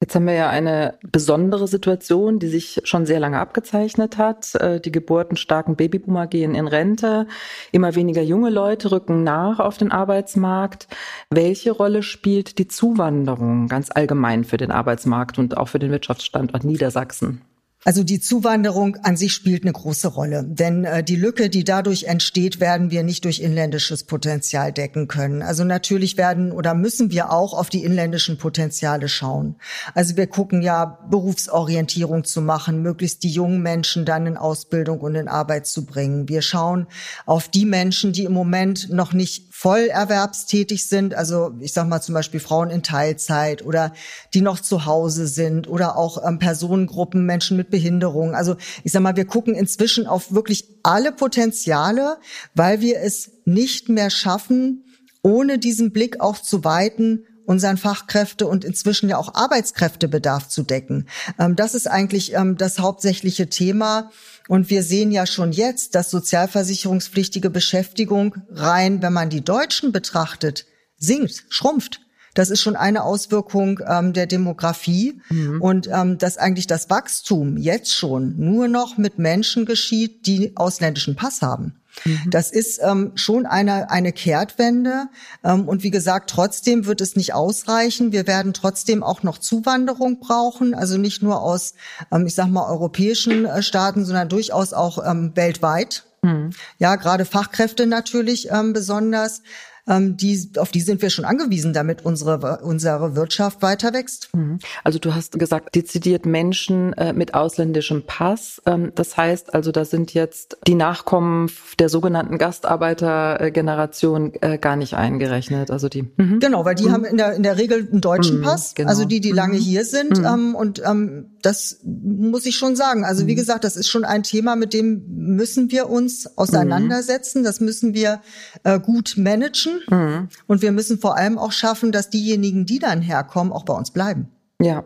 Jetzt 0.00 0.14
haben 0.14 0.26
wir 0.26 0.34
ja 0.34 0.48
eine 0.48 0.98
besondere 1.02 1.68
Situation, 1.68 2.38
die 2.38 2.48
sich 2.48 2.80
schon 2.84 3.04
sehr 3.04 3.20
lange 3.20 3.38
abgezeichnet 3.38 4.16
hat. 4.16 4.54
Äh, 4.54 4.80
die 4.80 4.92
geburtenstarken 4.92 5.76
Babyboomer 5.76 6.26
gehen 6.26 6.54
in 6.54 6.66
Rente. 6.66 7.26
Immer 7.70 7.94
weniger 7.94 8.22
junge 8.22 8.50
Leute 8.50 8.92
rücken 8.92 9.24
nach 9.24 9.58
auf 9.58 9.76
den 9.76 9.92
Arbeitsmarkt. 9.92 10.88
Welche 11.28 11.72
Rolle 11.72 12.02
spielt 12.02 12.58
die 12.58 12.68
Zuwanderung 12.68 13.68
ganz 13.68 13.90
allgemein 13.90 14.44
für 14.44 14.56
den 14.56 14.70
Arbeitsmarkt 14.70 15.38
und 15.38 15.56
auch 15.56 15.68
für 15.68 15.78
den 15.78 15.90
Wirtschaftsstandort 15.90 16.64
Niedersachsen? 16.64 17.42
Also 17.82 18.04
die 18.04 18.20
Zuwanderung 18.20 18.96
an 19.04 19.16
sich 19.16 19.32
spielt 19.32 19.62
eine 19.62 19.72
große 19.72 20.08
Rolle, 20.08 20.44
denn 20.44 20.84
äh, 20.84 21.02
die 21.02 21.16
Lücke, 21.16 21.48
die 21.48 21.64
dadurch 21.64 22.04
entsteht, 22.04 22.60
werden 22.60 22.90
wir 22.90 23.02
nicht 23.02 23.24
durch 23.24 23.40
inländisches 23.40 24.04
Potenzial 24.04 24.70
decken 24.70 25.08
können. 25.08 25.40
Also 25.40 25.64
natürlich 25.64 26.18
werden 26.18 26.52
oder 26.52 26.74
müssen 26.74 27.10
wir 27.10 27.32
auch 27.32 27.54
auf 27.54 27.70
die 27.70 27.82
inländischen 27.82 28.36
Potenziale 28.36 29.08
schauen. 29.08 29.56
Also 29.94 30.18
wir 30.18 30.26
gucken 30.26 30.60
ja 30.60 30.98
Berufsorientierung 31.08 32.24
zu 32.24 32.42
machen, 32.42 32.82
möglichst 32.82 33.22
die 33.22 33.30
jungen 33.30 33.62
Menschen 33.62 34.04
dann 34.04 34.26
in 34.26 34.36
Ausbildung 34.36 35.00
und 35.00 35.14
in 35.14 35.28
Arbeit 35.28 35.66
zu 35.66 35.86
bringen. 35.86 36.28
Wir 36.28 36.42
schauen 36.42 36.86
auf 37.24 37.48
die 37.48 37.64
Menschen, 37.64 38.12
die 38.12 38.24
im 38.24 38.32
Moment 38.34 38.90
noch 38.90 39.14
nicht 39.14 39.49
voll 39.60 39.88
erwerbstätig 39.88 40.86
sind, 40.86 41.14
also 41.14 41.52
ich 41.60 41.74
sag 41.74 41.86
mal 41.86 42.00
zum 42.00 42.14
Beispiel 42.14 42.40
Frauen 42.40 42.70
in 42.70 42.82
Teilzeit 42.82 43.62
oder 43.62 43.92
die 44.32 44.40
noch 44.40 44.58
zu 44.58 44.86
Hause 44.86 45.26
sind 45.26 45.68
oder 45.68 45.98
auch 45.98 46.26
ähm, 46.26 46.38
Personengruppen, 46.38 47.26
Menschen 47.26 47.58
mit 47.58 47.68
Behinderung. 47.68 48.34
Also 48.34 48.56
ich 48.84 48.92
sag 48.92 49.02
mal, 49.02 49.16
wir 49.16 49.26
gucken 49.26 49.54
inzwischen 49.54 50.06
auf 50.06 50.32
wirklich 50.32 50.64
alle 50.82 51.12
Potenziale, 51.12 52.16
weil 52.54 52.80
wir 52.80 53.02
es 53.02 53.32
nicht 53.44 53.90
mehr 53.90 54.08
schaffen, 54.08 54.84
ohne 55.20 55.58
diesen 55.58 55.92
Blick 55.92 56.22
auch 56.22 56.38
zu 56.38 56.64
weiten, 56.64 57.26
unseren 57.44 57.76
Fachkräfte 57.76 58.46
und 58.46 58.64
inzwischen 58.64 59.10
ja 59.10 59.18
auch 59.18 59.34
Arbeitskräftebedarf 59.34 60.48
zu 60.48 60.62
decken. 60.62 61.06
Ähm, 61.38 61.54
das 61.54 61.74
ist 61.74 61.86
eigentlich 61.86 62.32
ähm, 62.32 62.56
das 62.56 62.78
hauptsächliche 62.78 63.50
Thema. 63.50 64.10
Und 64.50 64.68
wir 64.68 64.82
sehen 64.82 65.12
ja 65.12 65.26
schon 65.26 65.52
jetzt, 65.52 65.94
dass 65.94 66.10
sozialversicherungspflichtige 66.10 67.50
Beschäftigung 67.50 68.34
rein, 68.50 69.00
wenn 69.00 69.12
man 69.12 69.30
die 69.30 69.42
Deutschen 69.42 69.92
betrachtet, 69.92 70.66
sinkt, 70.96 71.44
schrumpft. 71.50 72.00
Das 72.34 72.50
ist 72.50 72.60
schon 72.60 72.74
eine 72.74 73.04
Auswirkung 73.04 73.78
ähm, 73.86 74.12
der 74.12 74.26
Demografie 74.26 75.20
mhm. 75.28 75.62
und 75.62 75.88
ähm, 75.92 76.18
dass 76.18 76.36
eigentlich 76.36 76.66
das 76.66 76.90
Wachstum 76.90 77.58
jetzt 77.58 77.94
schon 77.94 78.34
nur 78.38 78.66
noch 78.66 78.98
mit 78.98 79.20
Menschen 79.20 79.66
geschieht, 79.66 80.26
die 80.26 80.56
ausländischen 80.56 81.14
Pass 81.14 81.42
haben. 81.42 81.79
Mhm. 82.04 82.30
Das 82.30 82.50
ist 82.50 82.80
ähm, 82.82 83.12
schon 83.14 83.46
eine, 83.46 83.90
eine 83.90 84.12
Kehrtwende. 84.12 85.08
Ähm, 85.44 85.68
und 85.68 85.82
wie 85.82 85.90
gesagt, 85.90 86.30
trotzdem 86.30 86.86
wird 86.86 87.00
es 87.00 87.16
nicht 87.16 87.34
ausreichen. 87.34 88.12
Wir 88.12 88.26
werden 88.26 88.52
trotzdem 88.52 89.02
auch 89.02 89.22
noch 89.22 89.38
Zuwanderung 89.38 90.20
brauchen. 90.20 90.74
Also 90.74 90.98
nicht 90.98 91.22
nur 91.22 91.42
aus, 91.42 91.74
ähm, 92.12 92.26
ich 92.26 92.34
sag 92.34 92.48
mal, 92.48 92.68
europäischen 92.68 93.44
äh, 93.44 93.62
Staaten, 93.62 94.04
sondern 94.04 94.28
durchaus 94.28 94.72
auch 94.72 95.04
ähm, 95.04 95.32
weltweit. 95.34 96.04
Mhm. 96.22 96.50
Ja, 96.78 96.96
gerade 96.96 97.24
Fachkräfte 97.24 97.86
natürlich 97.86 98.50
ähm, 98.50 98.72
besonders 98.72 99.42
ähm, 99.90 100.16
die, 100.16 100.50
auf 100.56 100.70
die 100.70 100.80
sind 100.80 101.02
wir 101.02 101.10
schon 101.10 101.24
angewiesen, 101.24 101.72
damit 101.72 102.04
unsere, 102.04 102.60
unsere 102.62 103.16
Wirtschaft 103.16 103.60
weiter 103.60 103.92
wächst. 103.92 104.30
Mhm. 104.34 104.60
Also 104.84 104.98
du 105.00 105.14
hast 105.14 105.38
gesagt, 105.38 105.74
dezidiert 105.74 106.24
Menschen 106.24 106.92
äh, 106.92 107.12
mit 107.12 107.34
ausländischem 107.34 108.04
Pass. 108.06 108.62
Ähm, 108.66 108.92
das 108.94 109.16
heißt 109.16 109.52
also, 109.52 109.72
da 109.72 109.84
sind 109.84 110.14
jetzt 110.14 110.58
die 110.66 110.74
Nachkommen 110.74 111.50
der 111.78 111.88
sogenannten 111.88 112.38
Gastarbeitergeneration 112.38 114.32
äh, 114.40 114.58
gar 114.58 114.76
nicht 114.76 114.94
eingerechnet. 114.94 115.70
Also 115.70 115.88
die. 115.88 116.08
Mhm. 116.16 116.38
Genau, 116.38 116.64
weil 116.64 116.76
die 116.76 116.84
mhm. 116.84 116.92
haben 116.92 117.04
in 117.04 117.16
der, 117.16 117.32
in 117.34 117.42
der 117.42 117.58
Regel 117.58 117.88
einen 117.90 118.00
deutschen 118.00 118.38
mhm, 118.38 118.44
Pass, 118.44 118.74
genau. 118.74 118.88
also 118.88 119.04
die, 119.04 119.20
die 119.20 119.32
lange 119.32 119.58
mhm. 119.58 119.62
hier 119.62 119.84
sind. 119.84 120.18
Mhm. 120.18 120.24
Ähm, 120.24 120.54
und 120.54 120.80
ähm, 120.86 121.30
das 121.42 121.80
muss 121.82 122.46
ich 122.46 122.54
schon 122.56 122.76
sagen. 122.76 123.04
Also 123.04 123.26
wie 123.26 123.34
gesagt, 123.34 123.64
das 123.64 123.76
ist 123.76 123.88
schon 123.88 124.04
ein 124.04 124.22
Thema, 124.22 124.54
mit 124.54 124.72
dem 124.72 125.02
müssen 125.08 125.70
wir 125.72 125.90
uns 125.90 126.38
auseinandersetzen. 126.38 127.42
Das 127.42 127.60
müssen 127.60 127.92
wir 127.94 128.20
äh, 128.62 128.78
gut 128.78 129.14
managen. 129.16 129.79
Mhm. 129.88 130.28
Und 130.46 130.62
wir 130.62 130.72
müssen 130.72 130.98
vor 130.98 131.16
allem 131.16 131.38
auch 131.38 131.52
schaffen, 131.52 131.92
dass 131.92 132.10
diejenigen, 132.10 132.66
die 132.66 132.78
dann 132.78 133.00
herkommen, 133.00 133.52
auch 133.52 133.64
bei 133.64 133.74
uns 133.74 133.90
bleiben. 133.90 134.28
Ja, 134.60 134.84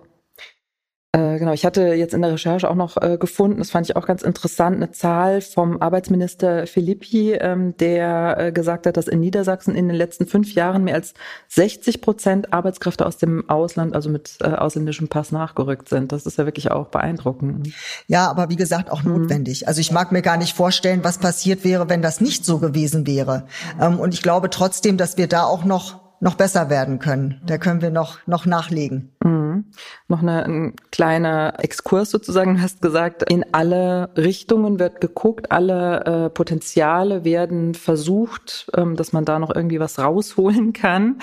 äh, 1.15 1.39
genau, 1.39 1.53
ich 1.53 1.65
hatte 1.65 1.95
jetzt 1.95 2.13
in 2.13 2.23
der 2.23 2.33
Recherche 2.33 2.69
auch 2.69 2.75
noch 2.75 3.01
äh, 3.01 3.19
gefunden, 3.19 3.59
das 3.59 3.71
fand 3.71 3.89
ich 3.89 3.95
auch 3.95 4.05
ganz 4.05 4.23
interessant, 4.23 4.77
eine 4.77 4.91
Zahl 4.91 5.43
vom 5.43 5.81
Arbeitsminister 5.81 6.67
Filippi, 6.67 7.35
ähm, 7.35 7.77
der 7.77 8.37
äh, 8.39 8.53
gesagt 8.53 8.85
hat, 8.87 8.97
dass 8.97 9.07
in 9.07 9.21
Niedersachsen 9.21 9.77
in 9.77 9.87
den 9.87 9.97
letzten 9.97 10.27
fünf 10.27 10.55
Jahren 10.55 10.83
mehr 10.83 10.97
als 10.97 11.15
60 11.51 12.01
Prozent 12.01 12.53
Arbeitskräfte 12.53 13.07
aus 13.07 13.17
dem 13.17 13.49
Ausland, 13.49 13.95
also 13.95 14.11
mit 14.11 14.39
äh, 14.41 14.47
ausländischem 14.47 15.07
Pass 15.07 15.31
nachgerückt 15.31 15.89
sind. 15.89 16.11
Das 16.11 16.27
ist 16.27 16.37
ja 16.37 16.47
wirklich 16.47 16.73
auch 16.73 16.89
beeindruckend. 16.89 17.73
Ja, 18.09 18.29
aber 18.29 18.49
wie 18.49 18.57
gesagt, 18.57 18.91
auch 18.91 19.05
mhm. 19.05 19.19
notwendig. 19.19 19.69
Also 19.69 19.81
ich 19.81 19.93
mag 19.93 20.11
mir 20.11 20.23
gar 20.23 20.37
nicht 20.37 20.57
vorstellen, 20.57 21.05
was 21.05 21.19
passiert 21.19 21.63
wäre, 21.63 21.89
wenn 21.89 22.03
das 22.03 22.21
nicht 22.21 22.45
so 22.45 22.59
gewesen 22.59 23.07
wäre. 23.07 23.47
Ähm, 23.81 24.01
und 24.01 24.15
ich 24.15 24.23
glaube 24.23 24.51
trotzdem, 24.51 24.97
dass 24.97 25.17
wir 25.17 25.29
da 25.29 25.45
auch 25.45 25.65
noch 25.65 26.04
noch 26.21 26.37
besser 26.37 26.71
werden 26.71 26.99
können. 26.99 27.41
Da 27.45 27.59
können 27.59 27.83
wir 27.83 27.91
noch, 27.91 28.19
noch 28.27 28.47
nachlegen. 28.47 29.13
Mhm. 29.23 29.67
Noch 30.09 30.23
eine, 30.23 30.45
ein 30.45 30.75
kleiner 30.91 31.55
Exkurs 31.59 32.11
sozusagen. 32.11 32.57
Du 32.57 32.63
hast 32.63 32.81
gesagt, 32.81 33.31
in 33.31 33.45
alle 33.53 34.11
Richtungen 34.17 34.79
wird 34.79 35.01
geguckt, 35.01 35.53
alle 35.53 36.05
äh, 36.05 36.31
Potenziale 36.31 37.25
werden 37.25 37.75
versucht, 37.75 38.71
ähm, 38.77 38.97
dass 38.97 39.13
man 39.13 39.25
da 39.25 39.39
noch 39.39 39.55
irgendwie 39.55 39.81
was 39.81 39.99
rausholen 39.99 40.73
kann 40.73 41.19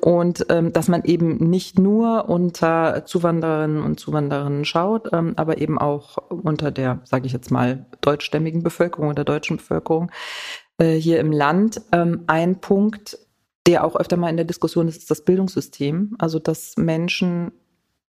und 0.00 0.46
ähm, 0.48 0.72
dass 0.72 0.88
man 0.88 1.04
eben 1.04 1.36
nicht 1.36 1.78
nur 1.78 2.28
unter 2.28 3.04
Zuwandererinnen 3.06 3.82
und 3.82 3.98
Zuwanderern 4.00 4.64
schaut, 4.64 5.12
ähm, 5.12 5.34
aber 5.36 5.58
eben 5.58 5.78
auch 5.78 6.18
unter 6.28 6.70
der, 6.70 7.00
sage 7.04 7.26
ich 7.26 7.32
jetzt 7.32 7.50
mal, 7.50 7.86
deutschstämmigen 8.00 8.62
Bevölkerung 8.62 9.08
oder 9.08 9.24
deutschen 9.24 9.56
Bevölkerung 9.56 10.10
äh, 10.78 10.94
hier 10.94 11.20
im 11.20 11.32
Land. 11.32 11.80
Ähm, 11.92 12.24
ein 12.26 12.60
Punkt, 12.60 13.18
der 13.66 13.84
auch 13.84 13.96
öfter 13.96 14.16
mal 14.16 14.30
in 14.30 14.36
der 14.36 14.46
Diskussion 14.46 14.88
ist, 14.88 14.98
ist 14.98 15.10
das 15.10 15.24
Bildungssystem. 15.24 16.16
Also, 16.18 16.38
dass 16.38 16.76
Menschen 16.76 17.52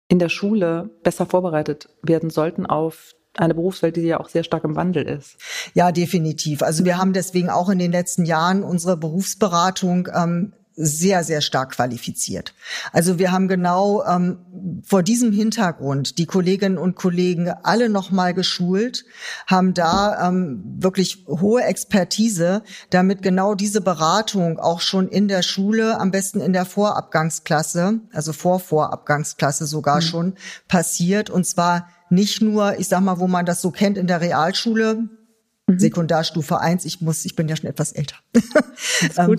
in 0.08 0.18
der 0.18 0.28
Schule 0.28 0.90
besser 1.02 1.26
vorbereitet 1.26 1.88
werden 2.02 2.30
sollten 2.30 2.66
auf 2.66 3.14
eine 3.36 3.54
Berufswelt, 3.54 3.96
die 3.96 4.02
ja 4.02 4.20
auch 4.20 4.28
sehr 4.28 4.44
stark 4.44 4.64
im 4.64 4.76
Wandel 4.76 5.04
ist. 5.08 5.36
Ja, 5.74 5.92
definitiv. 5.92 6.62
Also 6.62 6.84
wir 6.84 6.98
haben 6.98 7.12
deswegen 7.12 7.50
auch 7.50 7.68
in 7.68 7.78
den 7.78 7.90
letzten 7.90 8.24
Jahren 8.24 8.62
unsere 8.62 8.96
Berufsberatung 8.96 10.08
ähm, 10.14 10.52
sehr, 10.76 11.22
sehr 11.22 11.40
stark 11.40 11.72
qualifiziert. 11.72 12.52
Also 12.92 13.18
wir 13.18 13.30
haben 13.30 13.48
genau 13.48 14.04
ähm, 14.04 14.82
vor 14.84 15.02
diesem 15.02 15.32
Hintergrund 15.32 16.18
die 16.18 16.26
Kolleginnen 16.26 16.78
und 16.78 16.96
Kollegen 16.96 17.48
alle 17.62 17.88
nochmal 17.88 18.34
geschult, 18.34 19.04
haben 19.46 19.74
da 19.74 20.28
ähm, 20.28 20.62
wirklich 20.78 21.24
hohe 21.28 21.62
Expertise, 21.62 22.62
damit 22.90 23.22
genau 23.22 23.54
diese 23.54 23.80
Beratung 23.80 24.58
auch 24.58 24.80
schon 24.80 25.08
in 25.08 25.28
der 25.28 25.42
Schule, 25.42 26.00
am 26.00 26.10
besten 26.10 26.40
in 26.40 26.52
der 26.52 26.64
Vorabgangsklasse, 26.64 28.00
also 28.12 28.32
vor 28.32 28.58
Vorabgangsklasse 28.58 29.66
sogar 29.66 29.96
mhm. 29.96 30.02
schon 30.02 30.34
passiert. 30.66 31.30
Und 31.30 31.46
zwar 31.46 31.88
nicht 32.10 32.42
nur, 32.42 32.78
ich 32.78 32.88
sag 32.88 33.00
mal, 33.00 33.18
wo 33.20 33.28
man 33.28 33.46
das 33.46 33.62
so 33.62 33.70
kennt 33.70 33.96
in 33.96 34.06
der 34.06 34.20
Realschule, 34.20 35.08
Mhm. 35.66 35.78
Sekundarstufe 35.78 36.60
1, 36.60 36.84
ich 36.84 37.00
muss, 37.00 37.24
ich 37.24 37.36
bin 37.36 37.48
ja 37.48 37.56
schon 37.56 37.70
etwas 37.70 37.92
älter, 37.92 38.16
ähm, 39.16 39.38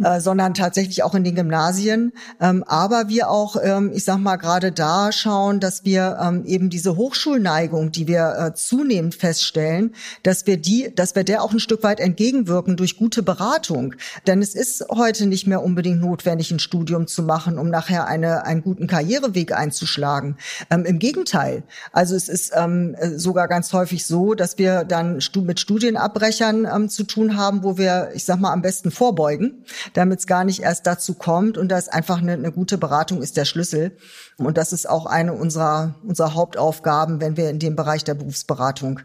äh, 0.02 0.20
sondern 0.20 0.54
tatsächlich 0.54 1.02
auch 1.02 1.14
in 1.14 1.22
den 1.22 1.34
Gymnasien. 1.34 2.12
Ähm, 2.40 2.64
aber 2.66 3.10
wir 3.10 3.28
auch, 3.28 3.56
ähm, 3.62 3.92
ich 3.92 4.04
sag 4.04 4.16
mal, 4.16 4.36
gerade 4.36 4.72
da 4.72 5.12
schauen, 5.12 5.60
dass 5.60 5.84
wir 5.84 6.18
ähm, 6.22 6.46
eben 6.46 6.70
diese 6.70 6.96
Hochschulneigung, 6.96 7.92
die 7.92 8.06
wir 8.06 8.36
äh, 8.38 8.54
zunehmend 8.54 9.16
feststellen, 9.16 9.94
dass 10.22 10.46
wir 10.46 10.56
die, 10.56 10.94
dass 10.94 11.14
wir 11.14 11.24
der 11.24 11.42
auch 11.42 11.52
ein 11.52 11.60
Stück 11.60 11.82
weit 11.82 12.00
entgegenwirken 12.00 12.78
durch 12.78 12.96
gute 12.96 13.22
Beratung. 13.22 13.96
Denn 14.26 14.40
es 14.40 14.54
ist 14.54 14.86
heute 14.88 15.26
nicht 15.26 15.46
mehr 15.46 15.62
unbedingt 15.62 16.00
notwendig, 16.00 16.50
ein 16.52 16.58
Studium 16.58 17.06
zu 17.06 17.22
machen, 17.22 17.58
um 17.58 17.68
nachher 17.68 18.06
eine, 18.06 18.46
einen 18.46 18.62
guten 18.62 18.86
Karriereweg 18.86 19.52
einzuschlagen. 19.52 20.38
Ähm, 20.70 20.86
Im 20.86 20.98
Gegenteil. 20.98 21.64
Also 21.92 22.14
es 22.14 22.30
ist 22.30 22.52
ähm, 22.56 22.96
sogar 23.16 23.46
ganz 23.46 23.74
häufig 23.74 24.06
so, 24.06 24.32
dass 24.32 24.56
wir 24.56 24.84
dann 24.84 25.20
mit 25.46 25.65
Studienabbrechern 25.66 26.64
ähm, 26.64 26.88
zu 26.88 27.02
tun 27.02 27.36
haben, 27.36 27.64
wo 27.64 27.76
wir, 27.76 28.10
ich 28.14 28.24
sag 28.24 28.38
mal, 28.38 28.52
am 28.52 28.62
besten 28.62 28.92
vorbeugen, 28.92 29.64
damit 29.94 30.20
es 30.20 30.28
gar 30.28 30.44
nicht 30.44 30.62
erst 30.62 30.86
dazu 30.86 31.14
kommt. 31.14 31.58
Und 31.58 31.70
das 31.70 31.88
einfach 31.88 32.18
eine, 32.18 32.34
eine 32.34 32.52
gute 32.52 32.78
Beratung 32.78 33.20
ist 33.20 33.36
der 33.36 33.46
Schlüssel. 33.46 33.96
Und 34.36 34.58
das 34.58 34.72
ist 34.72 34.88
auch 34.88 35.06
eine 35.06 35.32
unserer, 35.32 35.96
unserer 36.04 36.34
Hauptaufgaben, 36.34 37.20
wenn 37.20 37.36
wir 37.36 37.50
in 37.50 37.58
dem 37.58 37.74
Bereich 37.74 38.04
der 38.04 38.14
Berufsberatung 38.14 39.00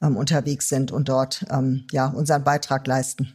ähm, 0.00 0.16
unterwegs 0.16 0.68
sind 0.68 0.92
und 0.92 1.08
dort 1.08 1.46
ähm, 1.50 1.84
ja 1.90 2.06
unseren 2.06 2.44
Beitrag 2.44 2.86
leisten. 2.86 3.34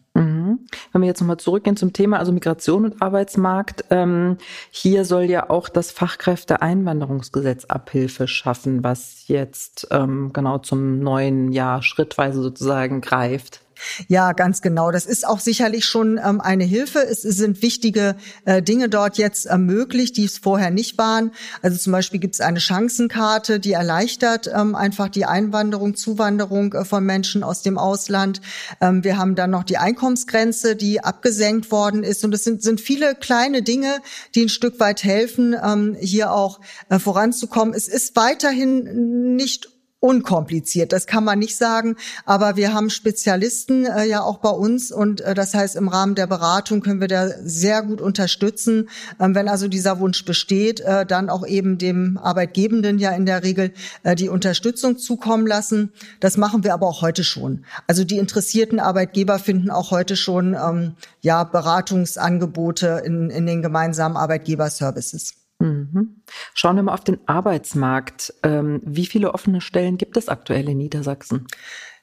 Wenn 0.92 1.02
wir 1.02 1.08
jetzt 1.08 1.22
nochmal 1.22 1.38
zurückgehen 1.38 1.78
zum 1.78 1.94
Thema, 1.94 2.20
also 2.20 2.32
Migration 2.32 2.86
und 2.86 3.02
Arbeitsmarkt, 3.02 3.86
ähm, 3.90 4.38
hier 4.72 5.06
soll 5.06 5.24
ja 5.24 5.50
auch 5.50 5.70
das 5.70 5.92
Fachkräfteeinwanderungsgesetz 5.92 7.66
Abhilfe 7.66 8.28
schaffen, 8.28 8.84
was 8.84 9.28
jetzt 9.28 9.88
ähm, 9.92 10.32
genau 10.34 10.58
zum 10.58 11.00
neuen 11.00 11.52
Jahr 11.52 11.82
schrittweise 11.82 12.42
sozusagen 12.42 13.02
greift. 13.02 13.62
Ja, 14.08 14.34
ganz 14.34 14.62
genau. 14.62 14.92
Das 14.92 15.06
ist 15.06 15.28
auch 15.28 15.40
sicherlich 15.40 15.86
schon 15.86 16.20
ähm, 16.24 16.42
eine 16.42 16.64
Hilfe. 16.64 17.00
Es, 17.00 17.22
sind 17.22 17.62
wichtige 17.62 18.16
äh, 18.46 18.62
Dinge 18.62 18.90
dort 18.90 19.18
jetzt 19.18 19.46
ermöglicht, 19.46 20.18
die 20.18 20.26
es 20.26 20.38
vorher 20.38 20.72
nicht 20.72 20.98
waren. 20.98 21.32
Also 21.62 21.78
zum 21.78 21.94
Beispiel 21.94 22.20
gibt 22.20 22.36
es 22.36 22.42
eine 22.42 22.60
Chancenkarte, 22.60 23.60
die 23.60 23.74
erleichtert 23.74 24.50
ähm, 24.54 24.76
einfach 24.76 25.10
die 25.10 25.26
Einwanderung, 25.26 25.96
Zuwanderung 25.96 26.74
äh, 26.74 26.86
von 26.86 27.06
Menschen 27.06 27.44
aus 27.44 27.62
dem 27.62 27.78
Ausland. 27.78 28.42
Ähm, 28.82 29.04
wir 29.04 29.18
haben 29.18 29.36
dann 29.36 29.52
noch 29.52 29.64
die 29.64 29.78
Einkommensgrenze, 29.78 30.76
die 30.76 31.04
abgesenkt 31.04 31.72
worden 31.72 32.04
ist. 32.04 32.24
Und 32.24 32.34
es 32.34 32.44
sind, 32.44 32.62
sind 32.62 32.82
viele 32.82 33.16
kleine 33.16 33.62
Dinge, 33.62 34.00
die 34.36 34.44
ein 34.44 34.50
Stück 34.50 34.80
weit 34.80 35.04
helfen, 35.04 35.56
ähm, 35.62 35.96
hier 36.00 36.32
auch 36.32 36.60
äh, 36.90 37.00
voranzukommen. 37.00 37.74
Es 37.74 37.88
ist 37.88 38.16
weiterhin 38.16 39.36
nicht 39.36 39.70
unkompliziert, 40.00 40.94
das 40.94 41.08
kann 41.08 41.24
man 41.24 41.40
nicht 41.40 41.58
sagen, 41.58 41.98
aber 42.26 42.56
wir 42.56 42.74
haben 42.74 42.90
Spezialisten 42.90 43.86
äh, 43.86 44.06
ja 44.06 44.22
auch 44.22 44.38
bei 44.38 44.50
uns 44.50 44.92
und 44.92 45.22
äh, 45.22 45.34
das 45.34 45.54
heißt, 45.54 45.76
im 45.76 45.90
Rahmen 45.90 46.16
der 46.16 46.28
Beratung 46.28 46.82
können 46.82 47.02
wir 47.02 47.10
da 47.10 47.28
sehr 47.44 47.82
gut 47.82 48.00
unterstützen. 48.00 48.90
Ähm, 49.20 49.36
wenn 49.36 49.50
also 49.50 49.68
dieser 49.68 50.00
Wunsch 50.00 50.24
besteht, 50.24 50.80
äh, 50.80 51.06
dann 51.06 51.30
auch 51.30 51.46
eben 51.46 51.78
dem 51.78 52.18
Arbeitgebenden 52.18 52.98
ja 53.00 53.12
in 53.12 53.26
der 53.26 53.44
Regel 53.44 53.74
äh, 54.04 54.16
die 54.16 54.30
Unterstützung 54.30 54.98
zukommen 54.98 55.46
lassen. 55.46 55.92
Das 56.22 56.38
machen 56.38 56.64
wir 56.64 56.74
aber 56.74 56.88
auch 56.88 57.02
heute 57.02 57.26
schon. 57.26 57.66
Also 57.88 58.06
die 58.06 58.18
interessierten 58.18 58.80
Arbeitgeber 58.80 59.38
finden 59.38 59.70
auch 59.70 59.92
heute 59.92 60.16
schon 60.16 60.54
ähm, 60.54 60.96
ja 61.22 61.44
Beratungsangebote 61.44 63.02
in, 63.06 63.30
in 63.30 63.46
den 63.46 63.62
gemeinsamen 63.62 64.16
Arbeitgeberservices. 64.16 65.34
Mhm. 65.60 66.22
Schauen 66.54 66.78
wir 66.78 66.84
mal 66.84 66.94
auf 66.94 67.04
den 67.04 67.20
Arbeitsmarkt. 67.28 68.34
Ähm, 68.44 68.82
wie 68.86 69.06
viele 69.06 69.34
offene 69.34 69.62
Stellen 69.62 69.98
gibt 69.98 70.18
es 70.18 70.30
aktuell 70.30 70.68
in 70.70 70.78
Niedersachsen? 70.78 71.48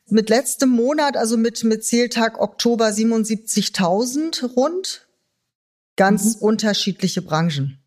Mit 0.09 0.29
letztem 0.29 0.69
Monat, 0.69 1.17
also 1.17 1.37
mit, 1.37 1.65
mit 1.65 1.85
Zähltag 1.85 2.41
Oktober 2.41 2.89
77.000 2.89 4.55
rund. 4.55 5.09
Ganz 5.97 6.37
mhm. 6.37 6.43
unterschiedliche 6.43 7.23
Branchen. 7.23 7.83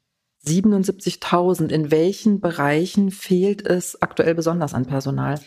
77.000. 0.46 1.70
In 1.70 1.92
welchen 1.92 2.40
Bereichen 2.40 3.12
fehlt 3.12 3.66
es 3.66 4.02
aktuell 4.02 4.36
besonders 4.36 4.74
an 4.74 4.86
Personal? 4.86 5.40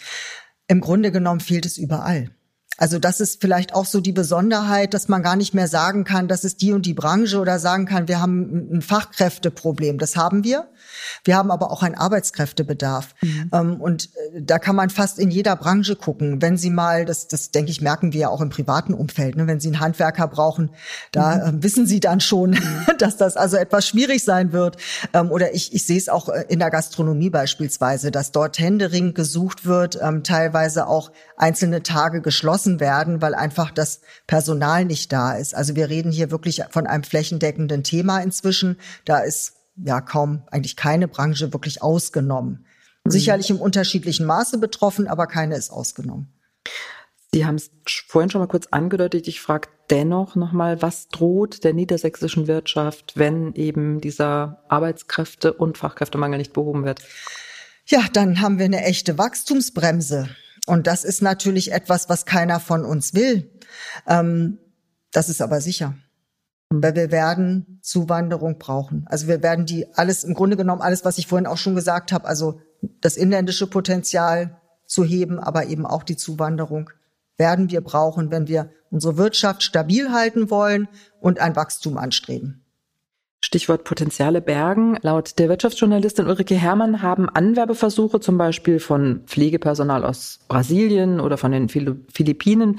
Im 0.68 0.80
Grunde 0.80 1.10
genommen 1.10 1.40
fehlt 1.40 1.66
es 1.66 1.76
überall. 1.76 2.30
Also 2.82 2.98
das 2.98 3.20
ist 3.20 3.40
vielleicht 3.40 3.76
auch 3.76 3.86
so 3.86 4.00
die 4.00 4.10
Besonderheit, 4.10 4.92
dass 4.92 5.06
man 5.06 5.22
gar 5.22 5.36
nicht 5.36 5.54
mehr 5.54 5.68
sagen 5.68 6.02
kann, 6.02 6.26
das 6.26 6.42
ist 6.42 6.62
die 6.62 6.72
und 6.72 6.84
die 6.84 6.94
Branche 6.94 7.38
oder 7.38 7.60
sagen 7.60 7.86
kann, 7.86 8.08
wir 8.08 8.20
haben 8.20 8.70
ein 8.72 8.82
Fachkräfteproblem. 8.82 9.98
Das 9.98 10.16
haben 10.16 10.42
wir. 10.42 10.66
Wir 11.24 11.36
haben 11.36 11.52
aber 11.52 11.70
auch 11.70 11.84
einen 11.84 11.94
Arbeitskräftebedarf. 11.94 13.14
Mhm. 13.20 13.50
Ähm, 13.52 13.80
und 13.80 14.06
äh, 14.34 14.42
da 14.42 14.58
kann 14.58 14.74
man 14.74 14.90
fast 14.90 15.20
in 15.20 15.30
jeder 15.30 15.54
Branche 15.54 15.94
gucken. 15.94 16.42
Wenn 16.42 16.56
Sie 16.56 16.70
mal, 16.70 17.04
das, 17.04 17.28
das 17.28 17.52
denke 17.52 17.70
ich, 17.70 17.80
merken 17.80 18.12
wir 18.12 18.22
ja 18.22 18.28
auch 18.28 18.40
im 18.40 18.50
privaten 18.50 18.94
Umfeld, 18.94 19.36
ne? 19.36 19.46
wenn 19.46 19.60
Sie 19.60 19.68
einen 19.68 19.78
Handwerker 19.78 20.26
brauchen, 20.26 20.70
da 21.12 21.36
mhm. 21.36 21.58
äh, 21.58 21.62
wissen 21.62 21.86
Sie 21.86 22.00
dann 22.00 22.20
schon, 22.20 22.50
mhm. 22.50 22.86
dass 22.98 23.16
das 23.16 23.36
also 23.36 23.58
etwas 23.58 23.86
schwierig 23.86 24.24
sein 24.24 24.52
wird. 24.52 24.76
Ähm, 25.12 25.30
oder 25.30 25.54
ich, 25.54 25.72
ich 25.72 25.86
sehe 25.86 25.98
es 25.98 26.08
auch 26.08 26.28
äh, 26.28 26.46
in 26.48 26.58
der 26.58 26.70
Gastronomie 26.70 27.30
beispielsweise, 27.30 28.10
dass 28.10 28.32
dort 28.32 28.58
händeringend 28.58 29.14
gesucht 29.14 29.66
wird, 29.66 29.98
ähm, 30.02 30.24
teilweise 30.24 30.88
auch 30.88 31.12
einzelne 31.36 31.82
Tage 31.82 32.22
geschlossen 32.22 32.71
werden, 32.80 33.22
weil 33.22 33.34
einfach 33.34 33.70
das 33.70 34.00
Personal 34.26 34.84
nicht 34.84 35.12
da 35.12 35.34
ist. 35.34 35.54
Also 35.54 35.76
wir 35.76 35.88
reden 35.88 36.12
hier 36.12 36.30
wirklich 36.30 36.62
von 36.70 36.86
einem 36.86 37.04
flächendeckenden 37.04 37.82
Thema 37.84 38.20
inzwischen. 38.20 38.78
Da 39.04 39.20
ist 39.20 39.54
ja 39.76 40.00
kaum 40.00 40.42
eigentlich 40.50 40.76
keine 40.76 41.08
Branche 41.08 41.52
wirklich 41.52 41.82
ausgenommen. 41.82 42.66
Mhm. 43.04 43.10
Sicherlich 43.10 43.50
im 43.50 43.60
unterschiedlichen 43.60 44.26
Maße 44.26 44.58
betroffen, 44.58 45.08
aber 45.08 45.26
keine 45.26 45.56
ist 45.56 45.70
ausgenommen. 45.70 46.32
Sie 47.34 47.46
haben 47.46 47.54
es 47.54 47.70
vorhin 48.08 48.30
schon 48.30 48.40
mal 48.40 48.46
kurz 48.46 48.66
angedeutet. 48.70 49.26
Ich 49.26 49.40
frage 49.40 49.68
dennoch 49.88 50.36
nochmal, 50.36 50.82
was 50.82 51.08
droht 51.08 51.64
der 51.64 51.72
niedersächsischen 51.72 52.46
Wirtschaft, 52.46 53.14
wenn 53.16 53.54
eben 53.54 54.02
dieser 54.02 54.62
Arbeitskräfte- 54.68 55.54
und 55.54 55.78
Fachkräftemangel 55.78 56.38
nicht 56.38 56.52
behoben 56.52 56.84
wird? 56.84 57.00
Ja, 57.86 58.04
dann 58.12 58.40
haben 58.40 58.58
wir 58.58 58.66
eine 58.66 58.84
echte 58.84 59.16
Wachstumsbremse. 59.16 60.28
Und 60.66 60.86
das 60.86 61.04
ist 61.04 61.22
natürlich 61.22 61.72
etwas, 61.72 62.08
was 62.08 62.24
keiner 62.24 62.60
von 62.60 62.84
uns 62.84 63.14
will. 63.14 63.50
Ähm, 64.06 64.58
das 65.10 65.28
ist 65.28 65.42
aber 65.42 65.60
sicher. 65.60 65.94
Weil 66.70 66.94
wir 66.94 67.10
werden 67.10 67.78
Zuwanderung 67.82 68.58
brauchen. 68.58 69.04
Also 69.08 69.26
wir 69.26 69.42
werden 69.42 69.66
die 69.66 69.86
alles, 69.94 70.24
im 70.24 70.34
Grunde 70.34 70.56
genommen 70.56 70.80
alles, 70.80 71.04
was 71.04 71.18
ich 71.18 71.26
vorhin 71.26 71.46
auch 71.46 71.58
schon 71.58 71.74
gesagt 71.74 72.12
habe, 72.12 72.26
also 72.26 72.60
das 73.00 73.16
inländische 73.16 73.66
Potenzial 73.66 74.60
zu 74.86 75.04
heben, 75.04 75.38
aber 75.38 75.66
eben 75.66 75.84
auch 75.84 76.02
die 76.02 76.16
Zuwanderung 76.16 76.90
werden 77.36 77.70
wir 77.70 77.80
brauchen, 77.80 78.30
wenn 78.30 78.46
wir 78.46 78.70
unsere 78.90 79.16
Wirtschaft 79.16 79.62
stabil 79.62 80.12
halten 80.12 80.50
wollen 80.50 80.88
und 81.20 81.40
ein 81.40 81.56
Wachstum 81.56 81.98
anstreben. 81.98 82.61
Stichwort 83.44 83.84
Potenziale 83.84 84.40
bergen. 84.40 84.96
Laut 85.02 85.38
der 85.38 85.48
Wirtschaftsjournalistin 85.48 86.26
Ulrike 86.26 86.54
Herrmann 86.54 87.02
haben 87.02 87.28
Anwerbeversuche 87.28 88.20
zum 88.20 88.38
Beispiel 88.38 88.78
von 88.78 89.22
Pflegepersonal 89.26 90.04
aus 90.04 90.40
Brasilien 90.48 91.20
oder 91.20 91.36
von 91.36 91.52
den 91.52 91.68
Philippinen 91.68 92.78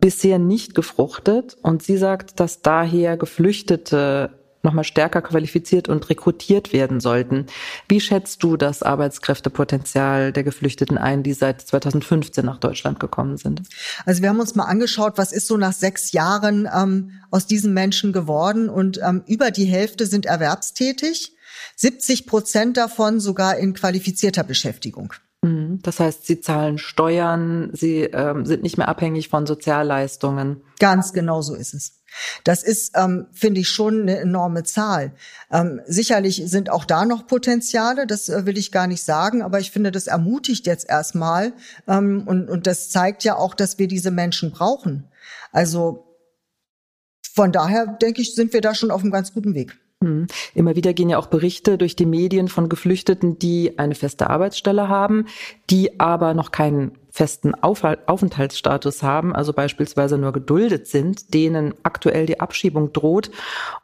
bisher 0.00 0.38
nicht 0.38 0.74
gefruchtet. 0.74 1.56
Und 1.62 1.82
sie 1.82 1.96
sagt, 1.96 2.40
dass 2.40 2.60
daher 2.60 3.16
Geflüchtete 3.16 4.43
nochmal 4.64 4.84
stärker 4.84 5.22
qualifiziert 5.22 5.88
und 5.88 6.08
rekrutiert 6.08 6.72
werden 6.72 7.00
sollten. 7.00 7.46
Wie 7.88 8.00
schätzt 8.00 8.42
du 8.42 8.56
das 8.56 8.82
Arbeitskräftepotenzial 8.82 10.32
der 10.32 10.42
Geflüchteten 10.42 10.98
ein, 10.98 11.22
die 11.22 11.34
seit 11.34 11.60
2015 11.60 12.44
nach 12.44 12.58
Deutschland 12.58 12.98
gekommen 12.98 13.36
sind? 13.36 13.62
Also 14.06 14.22
wir 14.22 14.30
haben 14.30 14.40
uns 14.40 14.54
mal 14.54 14.64
angeschaut, 14.64 15.14
was 15.16 15.32
ist 15.32 15.46
so 15.46 15.56
nach 15.56 15.72
sechs 15.72 16.12
Jahren 16.12 16.68
ähm, 16.74 17.12
aus 17.30 17.46
diesen 17.46 17.74
Menschen 17.74 18.12
geworden 18.12 18.68
und 18.68 18.98
ähm, 19.02 19.22
über 19.26 19.50
die 19.50 19.66
Hälfte 19.66 20.06
sind 20.06 20.26
erwerbstätig, 20.26 21.36
70 21.76 22.26
Prozent 22.26 22.76
davon 22.76 23.20
sogar 23.20 23.56
in 23.56 23.74
qualifizierter 23.74 24.44
Beschäftigung. 24.44 25.12
Mhm. 25.44 25.80
Das 25.82 26.00
heißt, 26.00 26.26
sie 26.26 26.40
zahlen 26.40 26.78
Steuern, 26.78 27.70
sie 27.72 28.02
ähm, 28.02 28.46
sind 28.46 28.62
nicht 28.62 28.78
mehr 28.78 28.88
abhängig 28.88 29.28
von 29.28 29.46
Sozialleistungen. 29.46 30.62
Ganz 30.78 31.12
genau 31.12 31.42
so 31.42 31.54
ist 31.54 31.74
es. 31.74 32.00
Das 32.44 32.62
ist, 32.62 32.92
ähm, 32.96 33.26
finde 33.32 33.60
ich, 33.60 33.68
schon 33.68 34.02
eine 34.02 34.18
enorme 34.18 34.64
Zahl. 34.64 35.12
Ähm, 35.50 35.80
sicherlich 35.86 36.42
sind 36.46 36.70
auch 36.70 36.84
da 36.84 37.04
noch 37.04 37.26
Potenziale, 37.26 38.06
das 38.06 38.28
äh, 38.28 38.46
will 38.46 38.58
ich 38.58 38.72
gar 38.72 38.86
nicht 38.86 39.02
sagen, 39.02 39.42
aber 39.42 39.60
ich 39.60 39.70
finde, 39.70 39.90
das 39.90 40.06
ermutigt 40.06 40.66
jetzt 40.66 40.88
erstmal 40.88 41.52
ähm, 41.88 42.24
und, 42.26 42.48
und 42.48 42.66
das 42.66 42.90
zeigt 42.90 43.24
ja 43.24 43.36
auch, 43.36 43.54
dass 43.54 43.78
wir 43.78 43.88
diese 43.88 44.10
Menschen 44.10 44.50
brauchen. 44.50 45.08
Also 45.52 46.04
von 47.34 47.50
daher, 47.50 47.86
denke 47.86 48.22
ich, 48.22 48.34
sind 48.34 48.52
wir 48.52 48.60
da 48.60 48.74
schon 48.74 48.90
auf 48.90 49.02
einem 49.02 49.10
ganz 49.10 49.32
guten 49.32 49.54
Weg. 49.54 49.76
Hm. 50.02 50.26
Immer 50.54 50.76
wieder 50.76 50.92
gehen 50.92 51.08
ja 51.08 51.18
auch 51.18 51.26
Berichte 51.26 51.78
durch 51.78 51.96
die 51.96 52.06
Medien 52.06 52.48
von 52.48 52.68
Geflüchteten, 52.68 53.38
die 53.38 53.78
eine 53.78 53.94
feste 53.94 54.30
Arbeitsstelle 54.30 54.88
haben, 54.88 55.26
die 55.70 55.98
aber 55.98 56.34
noch 56.34 56.50
keinen 56.50 56.92
festen 57.14 57.54
Aufenthaltsstatus 57.54 59.04
haben, 59.04 59.36
also 59.36 59.52
beispielsweise 59.52 60.18
nur 60.18 60.32
geduldet 60.32 60.88
sind, 60.88 61.32
denen 61.32 61.72
aktuell 61.84 62.26
die 62.26 62.40
Abschiebung 62.40 62.92
droht, 62.92 63.30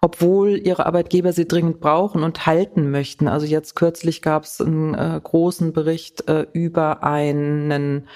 obwohl 0.01 0.59
ihre 0.59 0.85
Arbeitgeber 0.85 1.33
sie 1.33 1.47
dringend 1.47 1.79
brauchen 1.79 2.25
und 2.25 2.47
halten 2.47 2.91
möchten. 2.91 3.29
Also 3.29 3.47
jetzt 3.47 3.77
kürzlich 3.77 4.21
gab 4.21 4.43
es 4.43 4.61
einen 4.61 4.95
äh, 4.95 5.21
großen 5.23 5.73
Bericht 5.73 6.29
äh, 6.29 6.49
über 6.53 7.05
einen 7.05 8.09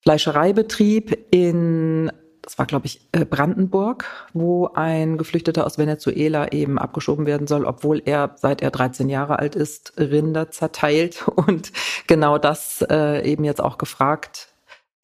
Fleischereibetrieb 0.00 1.26
in 1.30 2.10
das 2.46 2.58
war, 2.58 2.66
glaube 2.66 2.86
ich, 2.86 3.00
äh, 3.10 3.24
Brandenburg, 3.24 4.06
wo 4.32 4.68
ein 4.72 5.18
Geflüchteter 5.18 5.66
aus 5.66 5.78
Venezuela 5.78 6.52
eben 6.52 6.78
abgeschoben 6.78 7.26
werden 7.26 7.48
soll, 7.48 7.64
obwohl 7.64 8.00
er, 8.04 8.36
seit 8.36 8.62
er 8.62 8.70
13 8.70 9.08
Jahre 9.08 9.40
alt 9.40 9.56
ist, 9.56 9.94
Rinder 9.98 10.50
zerteilt 10.52 11.26
und 11.34 11.72
genau 12.06 12.38
das 12.38 12.86
äh, 12.88 13.28
eben 13.28 13.42
jetzt 13.42 13.60
auch 13.60 13.78
gefragt 13.78 14.48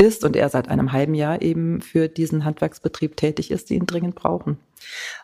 ist 0.02 0.24
und 0.24 0.36
er 0.36 0.48
seit 0.48 0.68
einem 0.68 0.92
halben 0.92 1.14
Jahr 1.14 1.40
eben 1.42 1.80
für 1.80 2.08
diesen 2.08 2.44
Handwerksbetrieb 2.44 3.16
tätig 3.16 3.50
ist, 3.50 3.70
die 3.70 3.74
ihn 3.74 3.86
dringend 3.86 4.16
brauchen. 4.16 4.58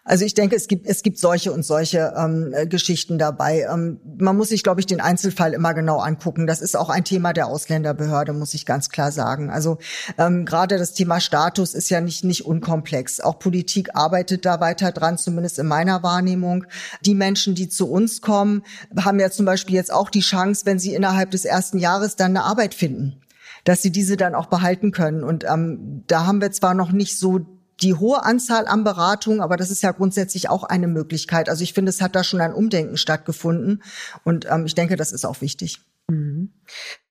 Also 0.05 0.25
ich 0.25 0.35
denke, 0.35 0.55
es 0.55 0.69
gibt 0.69 0.87
es 0.87 1.03
gibt 1.03 1.19
solche 1.19 1.53
und 1.53 1.65
solche 1.65 2.15
ähm, 2.17 2.55
Geschichten 2.69 3.19
dabei. 3.19 3.67
Ähm, 3.69 3.99
man 4.19 4.37
muss 4.37 4.51
sich, 4.51 4.63
glaube 4.63 4.79
ich, 4.81 4.87
den 4.87 5.01
Einzelfall 5.01 5.53
immer 5.53 5.75
genau 5.75 5.99
angucken. 5.99 6.47
Das 6.47 6.61
ist 6.61 6.77
auch 6.77 6.91
ein 6.91 7.03
Thema 7.05 7.33
der 7.33 7.49
Ausländerbehörde, 7.49 8.33
muss 8.33 8.55
ich 8.55 8.67
ganz 8.67 8.89
klar 8.89 9.11
sagen. 9.11 9.51
Also 9.51 9.79
ähm, 10.17 10.45
gerade 10.45 10.79
das 10.79 10.95
Thema 10.95 11.21
Status 11.21 11.75
ist 11.75 11.91
ja 11.91 12.01
nicht 12.01 12.23
nicht 12.23 12.47
unkomplex. 12.47 13.19
Auch 13.19 13.41
Politik 13.41 13.97
arbeitet 13.97 14.47
da 14.47 14.61
weiter 14.61 14.93
dran, 14.93 15.19
zumindest 15.19 15.59
in 15.59 15.67
meiner 15.67 16.05
Wahrnehmung. 16.05 16.65
Die 17.05 17.17
Menschen, 17.17 17.57
die 17.57 17.69
zu 17.69 17.91
uns 17.91 18.21
kommen, 18.21 18.63
haben 18.97 19.19
ja 19.19 19.31
zum 19.31 19.45
Beispiel 19.45 19.75
jetzt 19.75 19.93
auch 19.93 20.09
die 20.09 20.21
Chance, 20.21 20.67
wenn 20.67 20.79
sie 20.79 20.95
innerhalb 20.95 21.33
des 21.33 21.45
ersten 21.45 21.79
Jahres 21.79 22.15
dann 22.15 22.37
eine 22.37 22.45
Arbeit 22.45 22.75
finden 22.75 23.21
dass 23.69 23.83
sie 23.83 23.93
diese 23.93 24.17
dann 24.17 24.35
auch 24.35 24.47
behalten 24.47 24.93
können. 24.93 25.23
Und 25.23 25.45
ähm, 25.45 26.03
da 26.07 26.25
haben 26.25 26.41
wir 26.41 26.51
zwar 26.53 26.73
noch 26.73 26.91
nicht 26.91 27.19
so 27.19 27.41
die 27.83 27.93
hohe 27.93 28.25
Anzahl 28.25 28.67
an 28.67 28.83
Beratungen, 28.83 29.43
aber 29.43 29.59
das 29.59 29.71
ist 29.71 29.83
ja 29.83 29.93
grundsätzlich 29.93 30.49
auch 30.49 30.65
eine 30.65 30.89
Möglichkeit. 30.89 31.51
Also 31.51 31.63
ich 31.63 31.75
finde, 31.75 31.91
es 31.91 32.01
hat 32.01 32.17
da 32.17 32.25
schon 32.25 32.41
ein 32.41 32.55
Umdenken 32.55 32.97
stattgefunden 32.97 33.83
und 34.25 34.47
ähm, 34.51 34.65
ich 34.65 34.75
denke, 34.75 34.97
das 34.97 35.13
ist 35.13 35.27
auch 35.27 35.43
wichtig. 35.43 35.83
Mhm. 36.09 36.51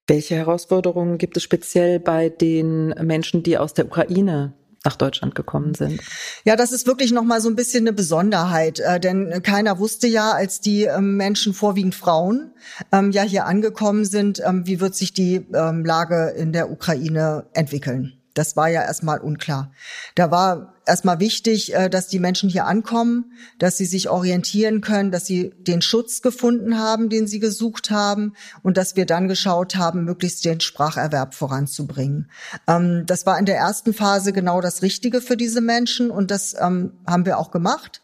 Welche 0.08 0.34
Herausforderungen 0.34 1.20
gibt 1.20 1.38
es 1.38 1.44
speziell 1.44 2.00
bei 2.00 2.30
den 2.30 2.88
Menschen, 3.04 3.44
die 3.44 3.60
aus 3.60 3.76
der 3.76 3.86
Ukraine 3.86 4.56
nach 4.88 4.96
Deutschland 4.96 5.36
gekommen 5.36 5.76
sind. 5.76 6.02
Ja, 6.46 6.56
das 6.56 6.72
ist 6.72 6.88
wirklich 6.88 7.12
noch 7.12 7.24
mal 7.24 7.42
so 7.42 7.50
ein 7.50 7.58
bisschen 7.58 7.84
eine 7.84 7.92
Besonderheit, 7.92 8.80
äh, 8.80 9.02
denn 9.02 9.44
keiner 9.44 9.80
wusste 9.80 10.08
ja, 10.08 10.32
als 10.32 10.62
die 10.62 10.84
ähm, 10.84 11.18
Menschen 11.18 11.54
vorwiegend 11.54 11.94
Frauen 11.94 12.52
ähm, 12.94 13.12
ja 13.12 13.24
hier 13.24 13.46
angekommen 13.46 14.06
sind, 14.06 14.42
ähm, 14.46 14.66
wie 14.66 14.80
wird 14.80 14.96
sich 14.96 15.12
die 15.14 15.46
ähm, 15.54 15.84
Lage 15.84 16.34
in 16.38 16.54
der 16.54 16.72
Ukraine 16.72 17.48
entwickeln. 17.54 18.14
Das 18.34 18.56
war 18.56 18.70
ja 18.70 18.82
erstmal 18.82 19.20
unklar. 19.20 19.72
Da 20.16 20.32
war 20.32 20.77
erstmal 20.88 21.20
wichtig, 21.20 21.74
äh, 21.74 21.90
dass 21.90 22.08
die 22.08 22.20
Menschen 22.20 22.50
hier 22.50 22.66
ankommen, 22.66 23.34
dass 23.60 23.78
sie 23.78 23.86
sich 23.86 24.10
orientieren 24.10 24.82
können, 24.82 25.12
dass 25.12 25.26
sie 25.26 25.54
den 25.60 25.82
Schutz 25.82 26.22
gefunden 26.22 26.78
haben, 26.78 27.10
den 27.10 27.28
sie 27.28 27.40
gesucht 27.40 27.92
haben 27.92 28.34
und 28.64 28.78
dass 28.78 28.96
wir 28.96 29.06
dann 29.06 29.28
geschaut 29.28 29.76
haben, 29.76 30.04
möglichst 30.04 30.46
den 30.46 30.60
Spracherwerb 30.60 31.34
voranzubringen. 31.34 32.30
Ähm, 32.68 33.06
das 33.06 33.26
war 33.26 33.38
in 33.38 33.46
der 33.46 33.58
ersten 33.58 33.94
Phase 33.94 34.34
genau 34.34 34.62
das 34.62 34.82
Richtige 34.82 35.22
für 35.22 35.38
diese 35.38 35.62
Menschen 35.62 36.12
und 36.12 36.32
das 36.32 36.56
ähm, 36.60 36.94
haben 37.06 37.26
wir 37.26 37.38
auch 37.38 37.52
gemacht. 37.52 38.02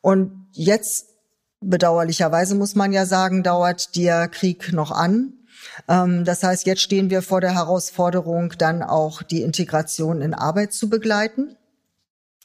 Und 0.00 0.46
jetzt, 0.52 1.06
bedauerlicherweise 1.60 2.54
muss 2.54 2.74
man 2.74 2.92
ja 2.92 3.06
sagen, 3.06 3.42
dauert 3.42 3.96
der 3.96 4.28
Krieg 4.28 4.72
noch 4.72 4.90
an. 4.90 5.34
Ähm, 5.88 6.24
das 6.24 6.42
heißt, 6.42 6.66
jetzt 6.66 6.82
stehen 6.82 7.10
wir 7.10 7.22
vor 7.22 7.40
der 7.40 7.54
Herausforderung, 7.54 8.54
dann 8.58 8.82
auch 8.82 9.22
die 9.22 9.42
Integration 9.42 10.20
in 10.20 10.34
Arbeit 10.34 10.72
zu 10.72 10.88
begleiten. 10.88 11.56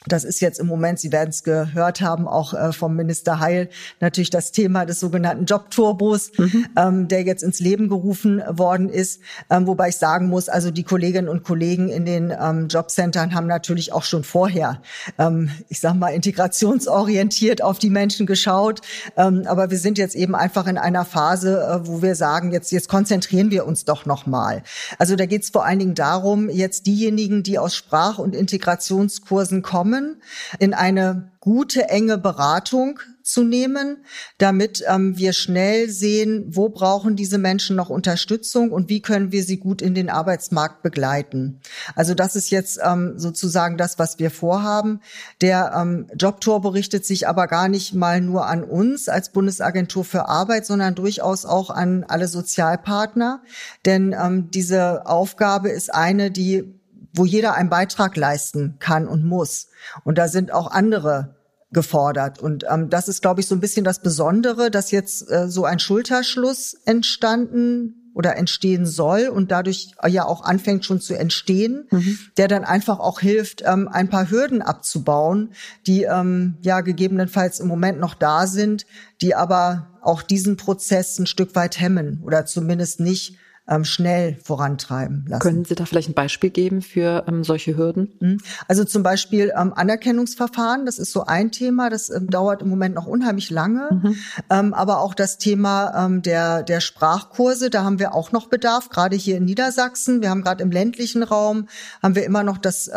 Das 0.05 0.23
ist 0.23 0.39
jetzt 0.39 0.60
im 0.60 0.67
Moment, 0.67 0.99
Sie 0.99 1.12
werden 1.12 1.29
es 1.31 1.43
gehört 1.43 2.01
haben, 2.01 2.27
auch 2.27 2.53
äh, 2.53 2.71
vom 2.71 2.95
Minister 2.95 3.39
Heil 3.39 3.69
natürlich 3.99 4.29
das 4.29 4.51
Thema 4.51 4.86
des 4.86 4.99
sogenannten 4.99 5.45
Jobturbos, 5.45 6.31
mhm. 6.38 6.67
ähm, 6.77 7.07
der 7.07 7.23
jetzt 7.23 7.43
ins 7.43 7.60
Leben 7.60 7.89
gerufen 7.89 8.41
worden 8.47 8.89
ist. 8.89 9.21
Ähm, 9.49 9.67
wobei 9.67 9.89
ich 9.89 9.97
sagen 9.97 10.27
muss, 10.27 10.49
also 10.49 10.71
die 10.71 10.83
Kolleginnen 10.83 11.27
und 11.27 11.43
Kollegen 11.43 11.89
in 11.89 12.05
den 12.05 12.31
ähm, 12.39 12.67
Jobcentern 12.67 13.33
haben 13.33 13.47
natürlich 13.47 13.91
auch 13.91 14.03
schon 14.03 14.23
vorher, 14.23 14.81
ähm, 15.17 15.49
ich 15.67 15.79
sag 15.79 15.95
mal, 15.95 16.10
integrationsorientiert 16.10 17.62
auf 17.62 17.79
die 17.79 17.89
Menschen 17.89 18.27
geschaut. 18.27 18.81
Ähm, 19.17 19.43
aber 19.47 19.71
wir 19.71 19.79
sind 19.79 19.97
jetzt 19.97 20.15
eben 20.15 20.36
einfach 20.36 20.67
in 20.67 20.77
einer 20.77 21.05
Phase, 21.05 21.60
äh, 21.60 21.88
wo 21.88 22.01
wir 22.01 22.15
sagen, 22.15 22.51
jetzt, 22.51 22.71
jetzt 22.71 22.88
konzentrieren 22.88 23.51
wir 23.51 23.65
uns 23.65 23.83
doch 23.83 24.05
nochmal. 24.05 24.63
Also 24.99 25.15
da 25.15 25.25
geht 25.25 25.43
es 25.43 25.49
vor 25.49 25.65
allen 25.65 25.79
Dingen 25.79 25.95
darum, 25.95 26.49
jetzt 26.49 26.86
diejenigen, 26.86 27.43
die 27.43 27.57
aus 27.60 27.75
Sprach- 27.75 28.19
und 28.19 28.36
Integrationskursen 28.36 29.63
kommen, 29.63 29.87
kommen, 29.88 30.21
in 30.60 30.73
eine 30.73 31.32
gute, 31.39 31.88
enge 31.88 32.17
Beratung 32.17 33.00
zu 33.23 33.43
nehmen, 33.43 34.04
damit 34.38 34.84
ähm, 34.88 35.17
wir 35.17 35.32
schnell 35.32 35.89
sehen, 35.89 36.45
wo 36.50 36.67
brauchen 36.67 37.15
diese 37.15 37.38
Menschen 37.38 37.78
noch 37.78 37.89
Unterstützung 37.89 38.71
und 38.71 38.89
wie 38.89 39.02
können 39.02 39.32
wir 39.32 39.43
sie 39.43 39.58
gut 39.58 39.82
in 39.82 39.93
den 39.95 40.10
Arbeitsmarkt 40.10 40.82
begleiten. 40.82 41.62
Also 41.95 42.15
das 42.15 42.36
ist 42.36 42.50
jetzt 42.50 42.80
ähm, 42.84 43.13
sozusagen 43.17 43.78
das, 43.78 43.97
was 43.97 44.19
wir 44.19 44.30
vorhaben. 44.30 45.00
Der 45.39 45.73
ähm, 45.78 46.08
Jobtor 46.17 46.62
berichtet 46.62 47.06
sich 47.06 47.28
aber 47.30 47.47
gar 47.47 47.69
nicht 47.69 47.93
mal 47.93 48.19
nur 48.19 48.47
an 48.47 48.63
uns 48.63 49.08
als 49.08 49.30
Bundesagentur 49.32 50.04
für 50.04 50.28
Arbeit, 50.28 50.65
sondern 50.65 50.95
durchaus 50.95 51.45
auch 51.45 51.69
an 51.69 52.04
alle 52.08 52.28
Sozialpartner. 52.28 53.41
Denn 53.86 54.13
ähm, 54.13 54.52
diese 54.52 55.06
Aufgabe 55.06 55.69
ist 55.69 55.93
eine, 55.93 56.32
die 56.32 56.76
wo 57.17 57.25
jeder 57.25 57.56
einen 57.56 57.69
Beitrag 57.69 58.15
leisten 58.15 58.77
kann 58.80 59.08
und 59.08 59.25
muss. 59.25 59.67
Und 60.03 60.17
da 60.17 60.27
sind 60.27 60.51
auch 60.51 60.71
andere 60.71 61.36
gefordert. 61.71 62.39
Und 62.39 62.65
ähm, 62.69 62.89
das 62.89 63.08
ist, 63.08 63.21
glaube 63.21 63.41
ich, 63.41 63.47
so 63.47 63.56
ein 63.56 63.60
bisschen 63.60 63.84
das 63.84 64.01
Besondere, 64.01 64.71
dass 64.71 64.91
jetzt 64.91 65.30
äh, 65.30 65.49
so 65.49 65.65
ein 65.65 65.80
Schulterschluss 65.80 66.75
entstanden 66.86 68.08
oder 68.17 68.36
entstehen 68.36 68.88
soll 68.88 69.27
und 69.27 69.51
dadurch 69.51 69.91
ja 70.08 70.25
auch 70.25 70.43
anfängt 70.43 70.86
schon 70.86 70.99
zu 70.99 71.13
entstehen, 71.13 71.88
mhm. 71.91 72.17
der 72.38 72.47
dann 72.47 72.63
einfach 72.63 72.99
auch 72.99 73.19
hilft, 73.19 73.62
ähm, 73.63 73.88
ein 73.88 74.10
paar 74.10 74.32
Hürden 74.32 74.63
abzubauen, 74.63 75.51
die 75.86 76.03
ähm, 76.03 76.58
ja 76.62 76.82
gegebenenfalls 76.82 77.60
im 77.60 77.67
Moment 77.67 77.99
noch 77.99 78.15
da 78.15 78.47
sind, 78.47 78.88
die 79.21 79.36
aber 79.36 79.99
auch 80.01 80.23
diesen 80.23 80.58
Prozess 80.58 81.19
ein 81.19 81.27
Stück 81.27 81.53
weit 81.53 81.80
hemmen 81.80 82.21
oder 82.25 82.47
zumindest 82.47 82.99
nicht 82.99 83.38
ähm, 83.67 83.84
schnell 83.84 84.38
vorantreiben 84.43 85.25
lassen. 85.27 85.41
Können 85.41 85.65
Sie 85.65 85.75
da 85.75 85.86
vielleicht 85.86 86.10
ein 86.10 86.13
Beispiel 86.13 86.49
geben 86.49 86.82
für 86.82 87.25
ähm, 87.27 87.43
solche 87.43 87.77
Hürden? 87.77 88.13
Mhm. 88.19 88.38
Also 88.67 88.84
zum 88.84 89.03
Beispiel 89.03 89.51
ähm, 89.58 89.73
Anerkennungsverfahren, 89.75 90.86
das 90.86 90.99
ist 90.99 91.12
so 91.12 91.25
ein 91.25 91.51
Thema, 91.51 91.89
das 91.89 92.10
ähm, 92.10 92.30
dauert 92.30 92.62
im 92.62 92.69
Moment 92.69 92.95
noch 92.95 93.06
unheimlich 93.06 93.49
lange. 93.49 93.89
Mhm. 93.91 94.15
Ähm, 94.49 94.73
aber 94.73 95.01
auch 95.01 95.13
das 95.13 95.38
Thema 95.38 96.06
ähm, 96.06 96.21
der, 96.21 96.63
der 96.63 96.80
Sprachkurse, 96.80 97.69
da 97.69 97.84
haben 97.84 97.99
wir 97.99 98.13
auch 98.13 98.32
noch 98.32 98.47
Bedarf, 98.47 98.89
gerade 98.89 99.15
hier 99.15 99.38
in 99.38 99.45
Niedersachsen. 99.45 100.21
Wir 100.21 100.30
haben 100.30 100.43
gerade 100.43 100.63
im 100.63 100.71
ländlichen 100.71 101.23
Raum, 101.23 101.67
haben 102.01 102.15
wir 102.15 102.25
immer 102.25 102.43
noch 102.43 102.58
das 102.58 102.89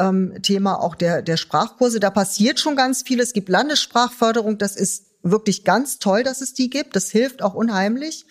Thema 0.42 0.80
auch 0.80 0.94
der, 0.94 1.22
der 1.22 1.36
Sprachkurse. 1.36 2.00
Da 2.00 2.10
passiert 2.10 2.60
schon 2.60 2.76
ganz 2.76 3.02
viel. 3.02 3.20
Es 3.20 3.32
gibt 3.32 3.48
Landessprachförderung, 3.48 4.58
das 4.58 4.76
ist 4.76 5.09
wirklich 5.22 5.64
ganz 5.64 5.98
toll, 5.98 6.22
dass 6.22 6.40
es 6.40 6.54
die 6.54 6.70
gibt. 6.70 6.96
Das 6.96 7.10
hilft 7.10 7.42
auch 7.42 7.54
unheimlich. 7.54 8.26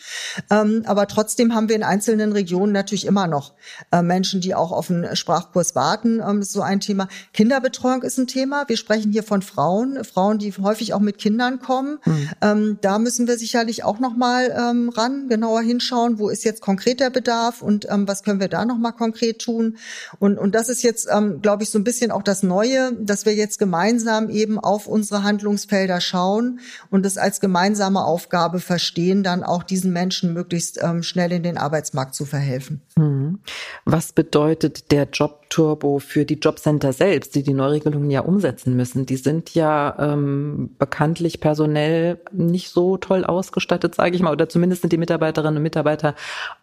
Ähm, 0.49 0.83
aber 0.85 1.07
trotzdem 1.07 1.53
haben 1.53 1.69
wir 1.69 1.75
in 1.75 1.83
einzelnen 1.83 2.31
Regionen 2.31 2.73
natürlich 2.73 3.05
immer 3.05 3.27
noch 3.27 3.53
äh, 3.91 4.01
Menschen, 4.01 4.41
die 4.41 4.55
auch 4.55 4.71
auf 4.71 4.89
einen 4.89 5.15
Sprachkurs 5.15 5.75
warten. 5.75 6.21
Ähm, 6.27 6.41
ist 6.41 6.51
so 6.51 6.61
ein 6.61 6.79
Thema. 6.79 7.07
Kinderbetreuung 7.33 8.01
ist 8.01 8.17
ein 8.17 8.27
Thema. 8.27 8.65
Wir 8.67 8.77
sprechen 8.77 9.11
hier 9.11 9.23
von 9.23 9.41
Frauen, 9.41 10.03
Frauen, 10.03 10.39
die 10.39 10.51
häufig 10.51 10.93
auch 10.93 10.99
mit 10.99 11.19
Kindern 11.19 11.59
kommen. 11.59 11.99
Mhm. 12.05 12.29
Ähm, 12.41 12.77
da 12.81 12.97
müssen 12.97 13.27
wir 13.27 13.37
sicherlich 13.37 13.83
auch 13.83 13.99
noch 13.99 14.15
mal 14.15 14.49
ähm, 14.57 14.89
ran, 14.89 15.27
genauer 15.29 15.61
hinschauen. 15.61 16.17
Wo 16.17 16.29
ist 16.29 16.43
jetzt 16.43 16.61
konkret 16.61 16.99
der 16.99 17.11
Bedarf 17.11 17.61
und 17.61 17.87
ähm, 17.89 18.07
was 18.07 18.23
können 18.23 18.39
wir 18.39 18.49
da 18.49 18.65
noch 18.65 18.77
mal 18.77 18.91
konkret 18.91 19.39
tun? 19.39 19.77
Und 20.17 20.37
und 20.39 20.55
das 20.55 20.69
ist 20.69 20.81
jetzt, 20.81 21.07
ähm, 21.11 21.41
glaube 21.41 21.63
ich, 21.63 21.69
so 21.69 21.77
ein 21.77 21.83
bisschen 21.83 22.11
auch 22.11 22.23
das 22.23 22.43
Neue, 22.43 22.93
dass 22.93 23.25
wir 23.25 23.35
jetzt 23.35 23.59
gemeinsam 23.59 24.29
eben 24.29 24.57
auf 24.57 24.87
unsere 24.87 25.23
Handlungsfelder 25.23 26.01
schauen 26.01 26.59
und 26.89 27.05
es 27.05 27.17
als 27.17 27.39
gemeinsame 27.39 28.03
Aufgabe 28.03 28.59
verstehen, 28.59 29.23
dann 29.23 29.43
auch 29.43 29.63
diesen 29.63 29.93
Menschen 29.93 30.33
möglichst 30.33 30.79
ähm, 30.81 31.03
schnell 31.03 31.31
in 31.31 31.43
den 31.43 31.57
Arbeitsmarkt 31.57 32.15
zu 32.15 32.25
verhelfen. 32.25 32.81
Mhm. 32.95 33.39
Was 33.85 34.13
bedeutet 34.13 34.91
der 34.91 35.07
Jobturbo 35.11 35.99
für 35.99 36.25
die 36.25 36.39
Jobcenter 36.39 36.93
selbst, 36.93 37.35
die 37.35 37.43
die 37.43 37.53
Neuregelungen 37.53 38.11
ja 38.11 38.21
umsetzen 38.21 38.75
müssen? 38.75 39.05
Die 39.05 39.17
sind 39.17 39.53
ja 39.53 39.95
ähm, 39.99 40.75
bekanntlich 40.77 41.39
personell 41.39 42.19
nicht 42.31 42.69
so 42.69 42.97
toll 42.97 43.25
ausgestattet, 43.25 43.95
sage 43.95 44.15
ich 44.15 44.21
mal, 44.21 44.31
oder 44.31 44.49
zumindest 44.49 44.81
sind 44.81 44.93
die 44.93 44.97
Mitarbeiterinnen 44.97 45.57
und 45.57 45.63
Mitarbeiter 45.63 46.15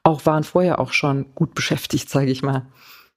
auch 0.03 0.27
waren 0.27 0.45
vorher 0.45 0.79
auch 0.79 0.93
schon 0.93 1.27
gut 1.35 1.55
beschäftigt, 1.55 2.09
sage 2.09 2.31
ich 2.31 2.43
mal. 2.43 2.67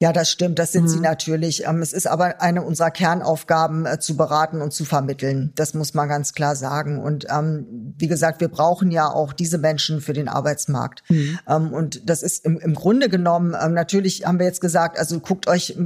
Ja, 0.01 0.13
das 0.13 0.31
stimmt, 0.31 0.59
das 0.59 0.71
sind 0.71 0.83
mhm. 0.83 0.87
sie 0.87 0.99
natürlich. 1.01 1.65
Ähm, 1.65 1.81
es 1.81 1.91
ist 1.91 2.07
aber 2.07 2.41
eine 2.41 2.63
unserer 2.63 2.89
Kernaufgaben, 2.89 3.85
äh, 3.85 3.99
zu 3.99 4.15
beraten 4.15 4.61
und 4.61 4.71
zu 4.71 4.85
vermitteln. 4.85 5.51
Das 5.55 5.73
muss 5.73 5.93
man 5.93 6.07
ganz 6.07 6.33
klar 6.33 6.55
sagen. 6.55 7.01
Und 7.01 7.27
ähm, 7.29 7.93
wie 7.97 8.07
gesagt, 8.07 8.39
wir 8.39 8.47
brauchen 8.47 8.91
ja 8.91 9.11
auch 9.11 9.33
diese 9.33 9.57
Menschen 9.57 9.99
für 9.99 10.13
den 10.13 10.29
Arbeitsmarkt. 10.29 11.03
Mhm. 11.09 11.39
Ähm, 11.49 11.73
und 11.73 12.09
das 12.09 12.23
ist 12.23 12.45
im, 12.45 12.57
im 12.59 12.75
Grunde 12.75 13.09
genommen, 13.09 13.53
ähm, 13.61 13.73
natürlich 13.73 14.25
haben 14.25 14.39
wir 14.39 14.45
jetzt 14.45 14.61
gesagt, 14.61 14.97
also 14.97 15.19
guckt 15.19 15.47
euch 15.49 15.77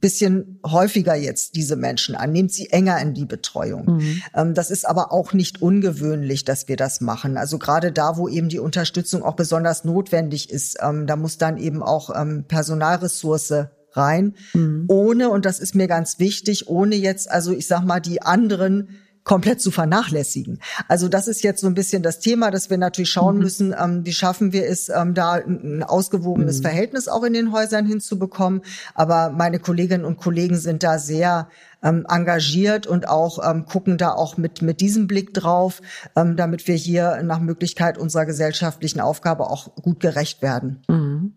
bisschen 0.00 0.60
häufiger 0.64 1.14
jetzt 1.14 1.56
diese 1.56 1.76
Menschen 1.76 2.14
an, 2.14 2.32
nehmt 2.32 2.52
sie 2.52 2.70
enger 2.70 3.00
in 3.00 3.14
die 3.14 3.26
Betreuung. 3.26 3.96
Mhm. 3.96 4.22
Ähm, 4.34 4.54
das 4.54 4.70
ist 4.70 4.86
aber 4.86 5.12
auch 5.12 5.32
nicht 5.32 5.60
ungewöhnlich, 5.60 6.44
dass 6.44 6.68
wir 6.68 6.76
das 6.76 7.00
machen. 7.00 7.36
Also 7.36 7.58
gerade 7.58 7.92
da, 7.92 8.16
wo 8.16 8.28
eben 8.28 8.48
die 8.48 8.58
Unterstützung 8.58 9.22
auch 9.22 9.34
besonders 9.34 9.84
notwendig 9.84 10.50
ist, 10.50 10.76
ähm, 10.80 11.06
da 11.06 11.16
muss 11.16 11.38
dann 11.38 11.56
eben 11.56 11.82
auch 11.82 12.10
Personalressourcen 12.48 13.24
Ressource 13.24 13.68
rein, 13.96 14.34
mhm. 14.52 14.84
ohne, 14.88 15.30
und 15.30 15.44
das 15.44 15.60
ist 15.60 15.74
mir 15.74 15.86
ganz 15.86 16.18
wichtig, 16.18 16.68
ohne 16.68 16.96
jetzt, 16.96 17.30
also 17.30 17.52
ich 17.52 17.66
sag 17.66 17.84
mal, 17.84 18.00
die 18.00 18.22
anderen 18.22 18.88
komplett 19.24 19.60
zu 19.60 19.70
vernachlässigen. 19.70 20.60
Also 20.86 21.08
das 21.08 21.28
ist 21.28 21.42
jetzt 21.42 21.62
so 21.62 21.66
ein 21.66 21.74
bisschen 21.74 22.02
das 22.02 22.20
Thema, 22.20 22.50
dass 22.50 22.70
wir 22.70 22.78
natürlich 22.78 23.10
schauen 23.10 23.36
mhm. 23.36 23.42
müssen, 23.42 23.74
ähm, 23.78 24.04
wie 24.04 24.12
schaffen 24.12 24.52
wir 24.52 24.68
es, 24.68 24.90
ähm, 24.90 25.14
da 25.14 25.34
ein 25.34 25.82
ausgewogenes 25.82 26.58
mhm. 26.58 26.62
Verhältnis 26.62 27.08
auch 27.08 27.24
in 27.24 27.32
den 27.32 27.50
Häusern 27.50 27.86
hinzubekommen. 27.86 28.62
Aber 28.94 29.30
meine 29.30 29.58
Kolleginnen 29.58 30.04
und 30.04 30.18
Kollegen 30.18 30.56
sind 30.56 30.82
da 30.82 30.98
sehr 30.98 31.48
ähm, 31.82 32.06
engagiert 32.08 32.86
und 32.86 33.08
auch 33.08 33.38
ähm, 33.48 33.66
gucken 33.66 33.98
da 33.98 34.12
auch 34.12 34.36
mit, 34.36 34.62
mit 34.62 34.80
diesem 34.80 35.06
Blick 35.06 35.32
drauf, 35.34 35.80
ähm, 36.16 36.36
damit 36.36 36.66
wir 36.66 36.74
hier 36.74 37.22
nach 37.22 37.40
Möglichkeit 37.40 37.98
unserer 37.98 38.26
gesellschaftlichen 38.26 39.00
Aufgabe 39.00 39.48
auch 39.48 39.74
gut 39.76 40.00
gerecht 40.00 40.42
werden. 40.42 40.82
Mhm. 40.88 41.34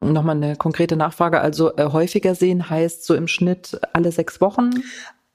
Und 0.00 0.12
nochmal 0.12 0.36
eine 0.36 0.56
konkrete 0.56 0.96
Nachfrage. 0.96 1.40
Also 1.40 1.76
äh, 1.76 1.84
häufiger 1.84 2.34
sehen 2.34 2.70
heißt 2.70 3.04
so 3.04 3.14
im 3.14 3.28
Schnitt 3.28 3.78
alle 3.92 4.12
sechs 4.12 4.40
Wochen? 4.40 4.70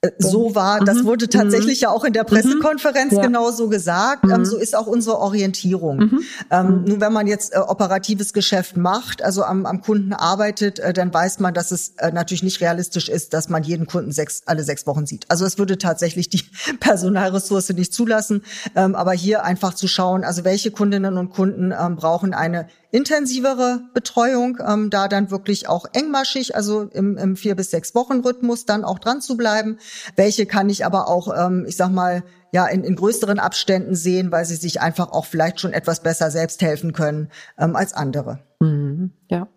Äh, 0.04 0.12
so 0.20 0.54
war, 0.54 0.82
das 0.82 1.00
mhm. 1.00 1.06
wurde 1.06 1.30
tatsächlich 1.30 1.80
mhm. 1.80 1.84
ja 1.84 1.90
auch 1.90 2.04
in 2.04 2.14
der 2.14 2.24
Pressekonferenz 2.26 3.12
mhm. 3.12 3.18
ja. 3.18 3.24
genau 3.24 3.52
so 3.52 3.70
gesagt. 3.70 4.26
Ähm, 4.26 4.40
mhm. 4.40 4.46
so 4.46 4.58
ist 4.58 4.76
auch 4.76 4.88
unsere 4.88 5.18
Orientierung. 5.20 5.98
Mhm. 5.98 6.20
Ähm, 6.52 6.68
mhm. 6.68 6.84
nun, 6.84 7.02
wenn 7.02 7.14
man 7.14 7.28
jetzt 7.28 7.54
äh, 7.54 7.60
operatives 7.60 8.34
Geschäft 8.34 8.78
macht, 8.78 9.24
also 9.24 9.44
am, 9.44 9.66
am 9.66 9.82
Kunden 9.82 10.14
arbeitet, 10.14 10.80
äh, 10.80 10.94
dann 10.94 11.14
weiß 11.14 11.40
man, 11.40 11.54
dass 11.54 11.72
es 11.72 11.94
äh, 11.98 12.12
natürlich 12.12 12.44
nicht 12.44 12.62
realistisch 12.62 13.10
ist, 13.10 13.34
dass 13.34 13.50
man 13.50 13.64
jeden 13.64 13.88
Kunden 13.88 14.12
sechs, 14.12 14.44
alle 14.46 14.64
sechs 14.64 14.86
Wochen 14.86 15.06
sieht. 15.06 15.26
Also 15.30 15.46
es 15.46 15.58
würde 15.58 15.78
tatsächlich 15.78 16.30
die 16.30 16.44
Personalressource 16.80 17.70
nicht 17.70 17.94
zulassen. 17.94 18.44
Ähm, 18.76 18.96
aber 18.96 19.14
hier 19.14 19.44
einfach 19.44 19.74
zu 19.74 19.88
schauen, 19.88 20.24
also 20.24 20.44
welche 20.44 20.72
Kundinnen 20.72 21.18
und 21.18 21.30
Kunden 21.30 21.74
ähm, 21.78 21.96
brauchen 21.96 22.34
eine 22.34 22.68
intensivere 22.94 23.82
Betreuung, 23.96 24.60
ähm, 24.66 24.92
da 24.92 25.08
dann 25.08 25.32
wirklich 25.32 25.68
auch 25.68 25.86
engmaschig, 25.94 26.56
also 26.56 26.84
im, 26.84 27.18
im 27.18 27.36
vier 27.36 27.56
bis 27.56 27.72
sechs 27.72 27.96
Wochen 27.96 28.20
Rhythmus 28.20 28.66
dann 28.66 28.86
auch 28.86 29.00
dran 29.00 29.20
zu 29.20 29.36
bleiben. 29.36 29.80
Welche 30.16 30.46
kann 30.46 30.70
ich 30.70 30.86
aber 30.86 31.08
auch, 31.08 31.34
ähm, 31.36 31.66
ich 31.68 31.76
sag 31.76 31.92
mal, 31.92 32.24
ja, 32.52 32.68
in, 32.68 32.84
in 32.84 32.96
größeren 32.96 33.40
Abständen 33.40 33.96
sehen, 33.96 34.32
weil 34.32 34.46
sie 34.46 34.58
sich 34.58 34.80
einfach 34.80 35.12
auch 35.12 35.26
vielleicht 35.26 35.60
schon 35.60 35.74
etwas 35.74 36.04
besser 36.04 36.30
selbst 36.30 36.62
helfen 36.62 36.94
können 36.94 37.32
ähm, 37.58 37.76
als 37.76 37.94
andere. 37.94 38.44
Mhm, 38.60 39.12
ja. 39.28 39.48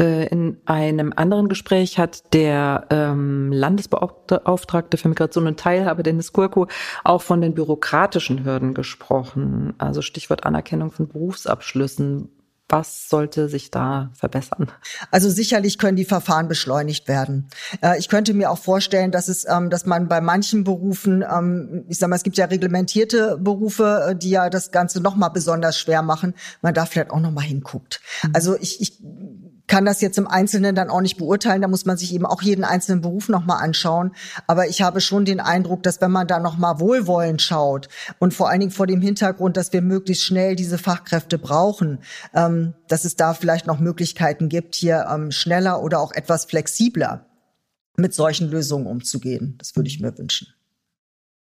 Äh, 0.00 0.26
in 0.26 0.58
einem 0.66 1.12
anderen 1.14 1.48
Gespräch 1.48 1.98
hat 2.00 2.34
der 2.34 2.86
ähm, 2.90 3.52
Landesbeauftragte 3.52 4.96
für 4.96 5.08
Migration 5.08 5.46
und 5.46 5.60
Teilhabe, 5.60 6.02
Dennis 6.02 6.32
Kurko, 6.32 6.66
auch 7.04 7.22
von 7.22 7.40
den 7.40 7.54
bürokratischen 7.54 8.44
Hürden 8.44 8.74
gesprochen. 8.74 9.74
Also 9.78 10.02
Stichwort 10.02 10.44
Anerkennung 10.44 10.90
von 10.90 11.06
Berufsabschlüssen. 11.06 12.28
Was 12.68 13.08
sollte 13.08 13.48
sich 13.48 13.70
da 13.70 14.10
verbessern? 14.14 14.72
Also 15.12 15.30
sicherlich 15.30 15.78
können 15.78 15.96
die 15.96 16.04
Verfahren 16.04 16.48
beschleunigt 16.48 17.06
werden. 17.06 17.48
Äh, 17.80 17.98
ich 17.98 18.08
könnte 18.08 18.34
mir 18.34 18.50
auch 18.50 18.58
vorstellen, 18.58 19.12
dass 19.12 19.28
es, 19.28 19.46
ähm, 19.48 19.70
dass 19.70 19.86
man 19.86 20.08
bei 20.08 20.20
manchen 20.20 20.64
Berufen, 20.64 21.22
ähm, 21.22 21.84
ich 21.88 21.98
sage 21.98 22.10
mal, 22.10 22.16
es 22.16 22.24
gibt 22.24 22.38
ja 22.38 22.46
reglementierte 22.46 23.38
Berufe, 23.38 24.08
äh, 24.08 24.16
die 24.16 24.30
ja 24.30 24.50
das 24.50 24.72
Ganze 24.72 25.00
noch 25.00 25.14
mal 25.14 25.28
besonders 25.28 25.78
schwer 25.78 26.02
machen. 26.02 26.34
Man 26.60 26.74
da 26.74 26.86
vielleicht 26.86 27.12
auch 27.12 27.20
noch 27.20 27.30
mal 27.30 27.42
hinguckt. 27.42 28.00
Mhm. 28.24 28.30
Also 28.34 28.56
ich, 28.56 28.80
ich 28.80 29.00
kann 29.66 29.84
das 29.84 30.00
jetzt 30.00 30.18
im 30.18 30.28
Einzelnen 30.28 30.74
dann 30.74 30.90
auch 30.90 31.00
nicht 31.00 31.16
beurteilen. 31.16 31.62
Da 31.62 31.68
muss 31.68 31.84
man 31.84 31.96
sich 31.96 32.14
eben 32.14 32.26
auch 32.26 32.42
jeden 32.42 32.64
einzelnen 32.64 33.00
Beruf 33.00 33.28
nochmal 33.28 33.62
anschauen. 33.62 34.12
Aber 34.46 34.68
ich 34.68 34.82
habe 34.82 35.00
schon 35.00 35.24
den 35.24 35.40
Eindruck, 35.40 35.82
dass 35.82 36.00
wenn 36.00 36.10
man 36.10 36.26
da 36.26 36.38
nochmal 36.38 36.80
wohlwollend 36.80 37.42
schaut 37.42 37.88
und 38.18 38.34
vor 38.34 38.48
allen 38.48 38.60
Dingen 38.60 38.72
vor 38.72 38.86
dem 38.86 39.00
Hintergrund, 39.00 39.56
dass 39.56 39.72
wir 39.72 39.82
möglichst 39.82 40.24
schnell 40.24 40.56
diese 40.56 40.78
Fachkräfte 40.78 41.38
brauchen, 41.38 41.98
ähm, 42.34 42.74
dass 42.88 43.04
es 43.04 43.16
da 43.16 43.34
vielleicht 43.34 43.66
noch 43.66 43.80
Möglichkeiten 43.80 44.48
gibt, 44.48 44.74
hier 44.74 45.06
ähm, 45.12 45.30
schneller 45.30 45.82
oder 45.82 46.00
auch 46.00 46.12
etwas 46.12 46.44
flexibler 46.44 47.26
mit 47.96 48.14
solchen 48.14 48.50
Lösungen 48.50 48.86
umzugehen. 48.86 49.56
Das 49.58 49.74
würde 49.74 49.88
ich 49.88 50.00
mir 50.00 50.16
wünschen. 50.16 50.48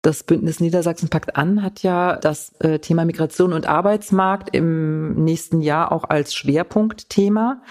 Das 0.03 0.23
Bündnis 0.23 0.59
Niedersachsen 0.59 1.07
packt 1.07 1.37
an 1.37 1.63
hat 1.63 1.81
ja 1.81 2.17
das 2.17 2.51
äh, 2.59 2.79
Thema 2.79 3.05
Migration 3.05 3.53
und 3.53 3.67
Arbeitsmarkt 3.67 4.53
im 4.53 5.23
nächsten 5.23 5.61
Jahr 5.61 5.93
auch 5.93 6.03
als 6.03 6.35
Schwerpunktthema. 6.35 7.61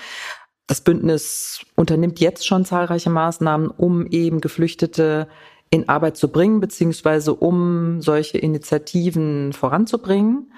Das 0.72 0.80
Bündnis 0.80 1.60
unternimmt 1.76 2.18
jetzt 2.18 2.46
schon 2.46 2.64
zahlreiche 2.64 3.10
Maßnahmen, 3.10 3.68
um 3.68 4.06
eben 4.06 4.40
Geflüchtete 4.40 5.28
in 5.68 5.86
Arbeit 5.90 6.16
zu 6.16 6.28
bringen, 6.28 6.60
beziehungsweise 6.60 7.34
um 7.34 8.00
solche 8.00 8.38
Initiativen 8.38 9.52
voranzubringen, 9.52 10.50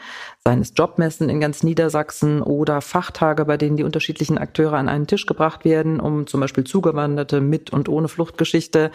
seien 0.45 0.61
es 0.61 0.73
Jobmessen 0.77 1.29
in 1.29 1.41
ganz 1.41 1.65
Niedersachsen 1.65 2.43
oder 2.43 2.81
Fachtage, 2.81 3.45
bei 3.45 3.57
denen 3.57 3.77
die 3.77 3.83
unterschiedlichen 3.83 4.39
Akteure 4.39 4.75
an 4.75 4.89
einen 4.89 5.09
Tisch 5.09 5.27
gebracht 5.27 5.65
werden, 5.65 5.99
um 5.99 6.29
zum 6.29 6.39
Beispiel 6.39 6.63
Zugewanderte 6.63 7.41
mit 7.41 7.71
und 7.71 7.89
ohne 7.89 8.07
Fluchtgeschichte 8.07 8.93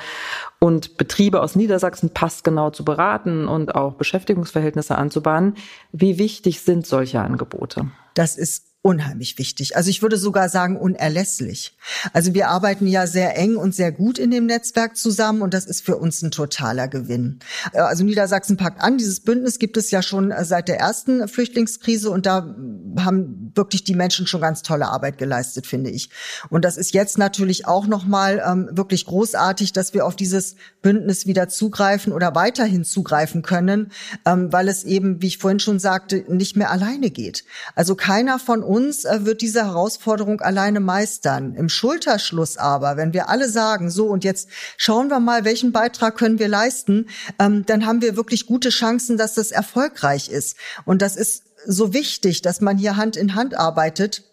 und 0.60 0.96
Betriebe 0.96 1.42
aus 1.42 1.58
Niedersachsen 1.58 2.12
passgenau 2.12 2.70
zu 2.70 2.86
beraten 2.86 3.50
und 3.50 3.76
auch 3.76 3.96
Beschäftigungsverhältnisse 3.96 4.98
anzubahnen. 4.98 5.56
Wie 5.92 6.18
wichtig 6.18 6.62
sind 6.62 6.88
solche 6.88 7.20
Angebote? 7.20 7.92
Das 8.14 8.38
ist 8.38 8.69
unheimlich 8.82 9.38
wichtig. 9.38 9.76
Also 9.76 9.90
ich 9.90 10.02
würde 10.02 10.18
sogar 10.18 10.48
sagen 10.48 10.78
unerlässlich. 10.78 11.76
Also 12.14 12.34
wir 12.34 12.48
arbeiten 12.48 12.88
ja 12.88 13.08
sehr 13.08 13.38
eng 13.38 13.58
und 13.58 13.76
sehr 13.76 13.92
gut 13.92 14.18
in 14.18 14.32
dem 14.32 14.46
Netzwerk 14.46 14.96
zusammen 14.96 15.42
und 15.42 15.54
das 15.54 15.66
ist 15.66 15.84
für 15.84 15.98
uns 15.98 16.22
ein 16.22 16.32
totaler 16.32 16.88
Gewinn. 16.88 17.40
Äh, 17.74 17.80
also 17.80 18.06
Niedersachsen 18.06 18.56
packt 18.56 18.82
an. 18.82 18.98
Dieses 18.98 19.20
Bündnis 19.20 19.60
gibt 19.60 19.76
es 19.76 19.92
ja 19.92 20.02
schon 20.02 20.32
äh, 20.32 20.46
seit 20.46 20.70
der 20.70 20.80
ersten 20.80 21.28
Flüchtlingskrise 21.28 22.10
und 22.10 22.26
da 22.26 22.56
haben 23.04 23.52
wirklich 23.56 23.84
die 23.84 23.96
Menschen 23.96 24.28
schon 24.28 24.42
ganz 24.42 24.62
tolle 24.62 24.88
Arbeit 24.88 25.18
geleistet, 25.18 25.68
finde 25.68 25.90
ich. 25.90 26.10
Und 26.50 26.66
das 26.66 26.78
ist 26.78 26.94
jetzt 26.94 27.18
natürlich 27.18 27.68
auch 27.68 27.88
nochmal 27.88 28.44
ähm, 28.46 28.70
wirklich 28.72 29.06
großartig, 29.06 29.74
dass 29.74 29.94
wir 29.94 30.06
auf 30.06 30.16
dieses 30.16 30.56
Bündnis 30.82 31.26
wieder 31.26 31.50
zugreifen 31.50 32.14
oder 32.14 32.36
weiterhin 32.36 32.84
zugreifen 32.84 33.42
können, 33.42 33.92
ähm, 34.26 34.52
weil 34.52 34.68
es 34.68 34.84
eben, 34.84 35.22
wie 35.22 35.28
ich 35.28 35.38
vorhin 35.38 35.60
schon 35.60 35.80
sagte, 35.80 36.26
nicht 36.28 36.56
mehr 36.56 36.72
alleine 36.72 37.10
geht. 37.10 37.44
Also 37.76 37.96
keiner 37.96 38.40
von 38.40 38.64
uns 38.64 39.06
äh, 39.06 39.26
wird 39.26 39.42
diese 39.42 39.66
Herausforderung 39.66 40.42
alleine 40.42 40.80
meistern. 40.80 41.56
Im 41.56 41.70
Schulterschluss 41.70 42.58
aber, 42.58 42.98
wenn 42.98 43.14
wir 43.14 43.30
alle 43.30 43.50
sagen, 43.50 43.90
so 43.90 44.08
und 44.08 44.24
jetzt 44.24 44.50
schauen 44.78 45.10
wir 45.10 45.20
mal, 45.20 45.46
welchen 45.46 45.72
Beitrag 45.72 46.18
können 46.18 46.40
wir 46.40 46.48
leisten, 46.48 47.08
ähm, 47.40 47.66
dann 47.66 47.86
haben 47.86 48.02
wir 48.02 48.16
wirklich 48.16 48.46
gute 48.46 48.70
Chancen, 48.70 49.18
dass 49.18 49.34
das 49.34 49.52
erfolgreich 49.52 50.30
ist. 50.30 50.58
Und 50.86 51.02
das 51.02 51.16
ist 51.16 51.44
so 51.70 51.94
wichtig, 51.94 52.42
dass 52.42 52.62
man 52.62 52.78
hier 52.78 52.98
Hand 52.98 53.16
in 53.16 53.36
Hand 53.36 53.58
arbeitet. 53.58 54.24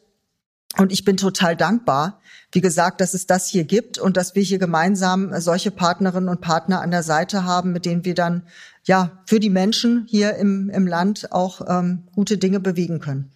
Und 0.79 0.91
ich 0.91 1.05
bin 1.05 1.17
total 1.17 1.57
dankbar, 1.57 2.21
wie 2.53 2.61
gesagt, 2.61 3.01
dass 3.01 3.15
es 3.15 3.27
das 3.27 3.49
hier 3.49 3.65
gibt 3.65 3.99
und 3.99 4.17
dass 4.17 4.35
wir 4.35 4.43
hier 4.43 4.59
gemeinsam 4.59 5.31
solche 5.41 5.71
Partnerinnen 5.71 6.29
und 6.29 6.41
Partner 6.41 6.81
an 6.81 6.91
der 6.91 7.03
Seite 7.03 7.45
haben, 7.45 7.73
mit 7.73 7.85
denen 7.87 8.05
wir 8.05 8.15
dann 8.15 8.43
ja 8.85 9.23
für 9.27 9.41
die 9.41 9.51
Menschen 9.51 10.07
hier 10.09 10.37
im, 10.37 10.71
im 10.71 10.87
Land 10.87 11.33
auch 11.33 11.61
ähm, 11.67 12.09
gute 12.15 12.39
Dinge 12.39 12.61
bewegen 12.61 13.01
können. 13.01 13.31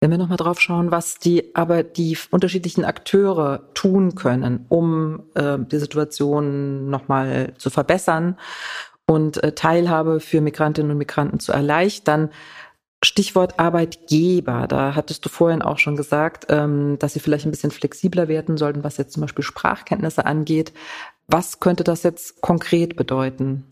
Wenn 0.00 0.10
wir 0.10 0.18
nochmal 0.18 0.36
drauf 0.36 0.60
schauen, 0.60 0.90
was 0.90 1.18
die 1.18 1.54
aber 1.54 1.84
die 1.84 2.18
unterschiedlichen 2.30 2.84
Akteure 2.84 3.72
tun 3.74 4.16
können, 4.16 4.66
um 4.68 5.22
äh, 5.34 5.58
die 5.58 5.78
Situation 5.78 6.90
nochmal 6.90 7.54
zu 7.56 7.70
verbessern 7.70 8.36
und 9.06 9.42
äh, 9.42 9.52
Teilhabe 9.52 10.18
für 10.18 10.40
Migrantinnen 10.40 10.90
und 10.90 10.98
Migranten 10.98 11.38
zu 11.38 11.52
erleichtern, 11.52 12.30
Stichwort 13.04 13.58
Arbeitgeber. 13.58 14.66
Da 14.68 14.94
hattest 14.94 15.24
du 15.24 15.28
vorhin 15.28 15.62
auch 15.62 15.78
schon 15.78 15.96
gesagt, 15.96 16.46
ähm, 16.48 16.98
dass 16.98 17.14
sie 17.14 17.20
vielleicht 17.20 17.46
ein 17.46 17.50
bisschen 17.50 17.72
flexibler 17.72 18.28
werden 18.28 18.56
sollten, 18.56 18.84
was 18.84 18.96
jetzt 18.96 19.12
zum 19.12 19.22
Beispiel 19.22 19.44
Sprachkenntnisse 19.44 20.24
angeht. 20.24 20.72
Was 21.26 21.60
könnte 21.60 21.84
das 21.84 22.02
jetzt 22.02 22.40
konkret 22.40 22.96
bedeuten? 22.96 23.64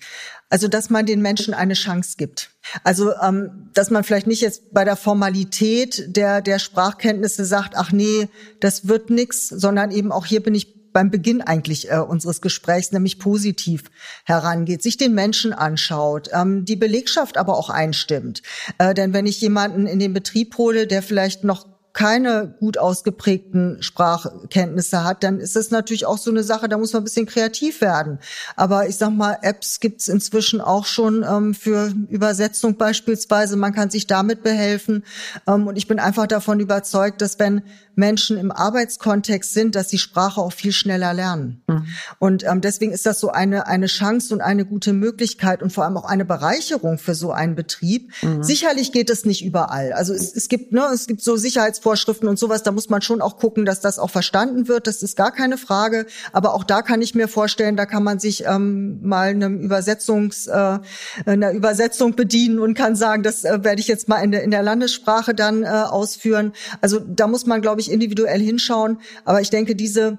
Also, 0.48 0.66
dass 0.66 0.90
man 0.90 1.06
den 1.06 1.22
Menschen 1.22 1.54
eine 1.54 1.74
Chance 1.74 2.14
gibt. 2.16 2.50
Also, 2.84 3.12
ähm, 3.22 3.70
dass 3.74 3.90
man 3.90 4.02
vielleicht 4.02 4.26
nicht 4.26 4.40
jetzt 4.40 4.72
bei 4.72 4.84
der 4.84 4.96
Formalität 4.96 6.16
der, 6.16 6.40
der 6.40 6.58
Sprachkenntnisse 6.58 7.44
sagt, 7.44 7.74
ach 7.76 7.92
nee, 7.92 8.28
das 8.58 8.88
wird 8.88 9.10
nix, 9.10 9.48
sondern 9.48 9.90
eben 9.90 10.10
auch 10.10 10.26
hier 10.26 10.42
bin 10.42 10.54
ich 10.54 10.79
beim 10.92 11.10
Beginn 11.10 11.40
eigentlich 11.40 11.90
äh, 11.90 11.98
unseres 11.98 12.40
Gesprächs, 12.40 12.92
nämlich 12.92 13.18
positiv 13.18 13.84
herangeht, 14.24 14.82
sich 14.82 14.96
den 14.96 15.14
Menschen 15.14 15.52
anschaut, 15.52 16.28
ähm, 16.32 16.64
die 16.64 16.76
Belegschaft 16.76 17.36
aber 17.36 17.56
auch 17.56 17.70
einstimmt. 17.70 18.42
Äh, 18.78 18.94
denn 18.94 19.12
wenn 19.12 19.26
ich 19.26 19.40
jemanden 19.40 19.86
in 19.86 19.98
den 19.98 20.12
Betrieb 20.12 20.56
hole, 20.58 20.86
der 20.86 21.02
vielleicht 21.02 21.44
noch 21.44 21.66
keine 21.92 22.54
gut 22.60 22.78
ausgeprägten 22.78 23.82
Sprachkenntnisse 23.82 25.02
hat, 25.02 25.24
dann 25.24 25.40
ist 25.40 25.56
das 25.56 25.70
natürlich 25.70 26.06
auch 26.06 26.18
so 26.18 26.30
eine 26.30 26.44
Sache, 26.44 26.68
da 26.68 26.78
muss 26.78 26.92
man 26.92 27.02
ein 27.02 27.04
bisschen 27.04 27.26
kreativ 27.26 27.80
werden. 27.80 28.20
Aber 28.54 28.88
ich 28.88 28.96
sag 28.96 29.10
mal, 29.10 29.38
Apps 29.42 29.80
gibt's 29.80 30.06
inzwischen 30.08 30.60
auch 30.60 30.86
schon 30.86 31.24
ähm, 31.28 31.52
für 31.52 31.92
Übersetzung 32.08 32.76
beispielsweise. 32.76 33.56
Man 33.56 33.74
kann 33.74 33.90
sich 33.90 34.06
damit 34.06 34.42
behelfen. 34.42 35.04
Ähm, 35.48 35.66
und 35.66 35.76
ich 35.76 35.88
bin 35.88 35.98
einfach 35.98 36.26
davon 36.26 36.60
überzeugt, 36.60 37.20
dass 37.20 37.38
wenn 37.38 37.62
Menschen 38.00 38.36
im 38.36 38.50
Arbeitskontext 38.50 39.54
sind, 39.54 39.76
dass 39.76 39.88
sie 39.88 39.98
Sprache 39.98 40.40
auch 40.40 40.52
viel 40.52 40.72
schneller 40.72 41.14
lernen. 41.14 41.62
Mhm. 41.68 41.86
Und 42.18 42.44
ähm, 42.44 42.60
deswegen 42.60 42.90
ist 42.90 43.06
das 43.06 43.20
so 43.20 43.30
eine, 43.30 43.68
eine 43.68 43.86
Chance 43.86 44.34
und 44.34 44.40
eine 44.40 44.64
gute 44.64 44.92
Möglichkeit 44.92 45.62
und 45.62 45.72
vor 45.72 45.84
allem 45.84 45.96
auch 45.96 46.06
eine 46.06 46.24
Bereicherung 46.24 46.98
für 46.98 47.14
so 47.14 47.30
einen 47.30 47.54
Betrieb. 47.54 48.10
Mhm. 48.22 48.42
Sicherlich 48.42 48.90
geht 48.90 49.10
es 49.10 49.24
nicht 49.24 49.44
überall. 49.44 49.92
Also 49.92 50.12
es, 50.12 50.34
es 50.34 50.48
gibt, 50.48 50.72
ne, 50.72 50.86
es 50.92 51.06
gibt 51.06 51.22
so 51.22 51.36
Sicherheitsvorschriften 51.36 52.28
und 52.28 52.38
sowas, 52.38 52.64
da 52.64 52.72
muss 52.72 52.88
man 52.88 53.02
schon 53.02 53.20
auch 53.20 53.36
gucken, 53.36 53.64
dass 53.64 53.80
das 53.80 54.00
auch 54.00 54.10
verstanden 54.10 54.66
wird. 54.66 54.88
Das 54.88 55.02
ist 55.02 55.16
gar 55.16 55.30
keine 55.30 55.58
Frage. 55.58 56.06
Aber 56.32 56.54
auch 56.54 56.64
da 56.64 56.82
kann 56.82 57.02
ich 57.02 57.14
mir 57.14 57.28
vorstellen, 57.28 57.76
da 57.76 57.86
kann 57.86 58.02
man 58.02 58.18
sich 58.18 58.44
ähm, 58.46 58.98
mal 59.02 59.28
einem 59.28 59.60
Übersetzungs, 59.60 60.46
äh, 60.46 60.78
einer 61.26 61.52
Übersetzung 61.52 62.16
bedienen 62.16 62.58
und 62.58 62.74
kann 62.74 62.96
sagen, 62.96 63.22
das 63.22 63.44
äh, 63.44 63.62
werde 63.62 63.80
ich 63.80 63.88
jetzt 63.88 64.08
mal 64.08 64.18
in 64.18 64.32
der, 64.32 64.42
in 64.42 64.50
der 64.50 64.62
Landessprache 64.62 65.34
dann 65.34 65.62
äh, 65.62 65.66
ausführen. 65.66 66.52
Also 66.80 66.98
da 66.98 67.26
muss 67.26 67.46
man, 67.46 67.60
glaube 67.60 67.80
ich, 67.80 67.89
individuell 67.90 68.40
hinschauen. 68.40 69.00
Aber 69.24 69.40
ich 69.40 69.50
denke, 69.50 69.76
diese 69.76 70.18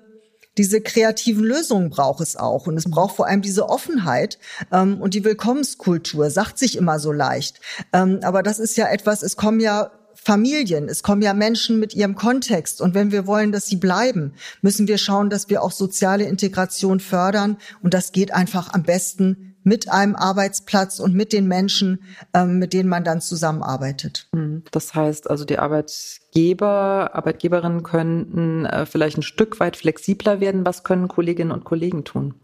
diese 0.58 0.82
kreativen 0.82 1.44
Lösungen 1.44 1.90
braucht 1.90 2.22
es 2.22 2.36
auch. 2.36 2.68
Und 2.68 2.78
es 2.78 2.90
braucht 2.90 3.16
vor 3.16 3.28
allem 3.28 3.42
diese 3.42 3.70
Offenheit 3.70 4.38
ähm, 4.72 5.02
und 5.02 5.14
die 5.14 5.24
Willkommenskultur, 5.24 6.30
sagt 6.30 6.60
sich 6.60 6.78
immer 6.78 7.00
so 7.00 7.12
leicht. 7.12 7.62
Ähm, 7.94 8.20
aber 8.24 8.44
das 8.44 8.60
ist 8.60 8.76
ja 8.76 8.88
etwas, 8.88 9.24
es 9.24 9.38
kommen 9.38 9.60
ja 9.60 9.92
Familien, 10.14 10.88
es 10.88 11.02
kommen 11.02 11.22
ja 11.24 11.34
Menschen 11.34 11.80
mit 11.80 11.96
ihrem 11.96 12.16
Kontext. 12.16 12.82
Und 12.82 12.94
wenn 12.94 13.12
wir 13.12 13.26
wollen, 13.26 13.52
dass 13.52 13.68
sie 13.68 13.78
bleiben, 13.78 14.34
müssen 14.62 14.88
wir 14.88 14.98
schauen, 14.98 15.30
dass 15.30 15.50
wir 15.50 15.64
auch 15.64 15.72
soziale 15.72 16.26
Integration 16.26 17.00
fördern. 17.00 17.58
Und 17.82 17.94
das 17.94 18.12
geht 18.12 18.34
einfach 18.34 18.74
am 18.74 18.84
besten 18.84 19.51
mit 19.64 19.90
einem 19.90 20.16
Arbeitsplatz 20.16 21.00
und 21.00 21.14
mit 21.14 21.34
den 21.34 21.48
Menschen, 21.48 22.04
ähm, 22.34 22.60
mit 22.60 22.74
denen 22.74 22.90
man 22.90 23.04
dann 23.04 23.22
zusammenarbeitet. 23.22 24.28
Mhm. 24.32 24.64
Das 24.72 24.94
heißt 24.94 25.30
also, 25.30 25.46
die 25.46 25.60
Arbeitgeber, 25.60 27.12
Arbeitgeberinnen 27.14 27.84
könnten 27.84 28.66
äh, 28.66 28.86
vielleicht 28.86 29.18
ein 29.18 29.24
Stück 29.24 29.60
weit 29.60 29.78
flexibler 29.78 30.40
werden. 30.40 30.66
Was 30.66 30.84
können 30.84 31.08
Kolleginnen 31.08 31.52
und 31.52 31.64
Kollegen 31.64 32.04
tun? 32.04 32.36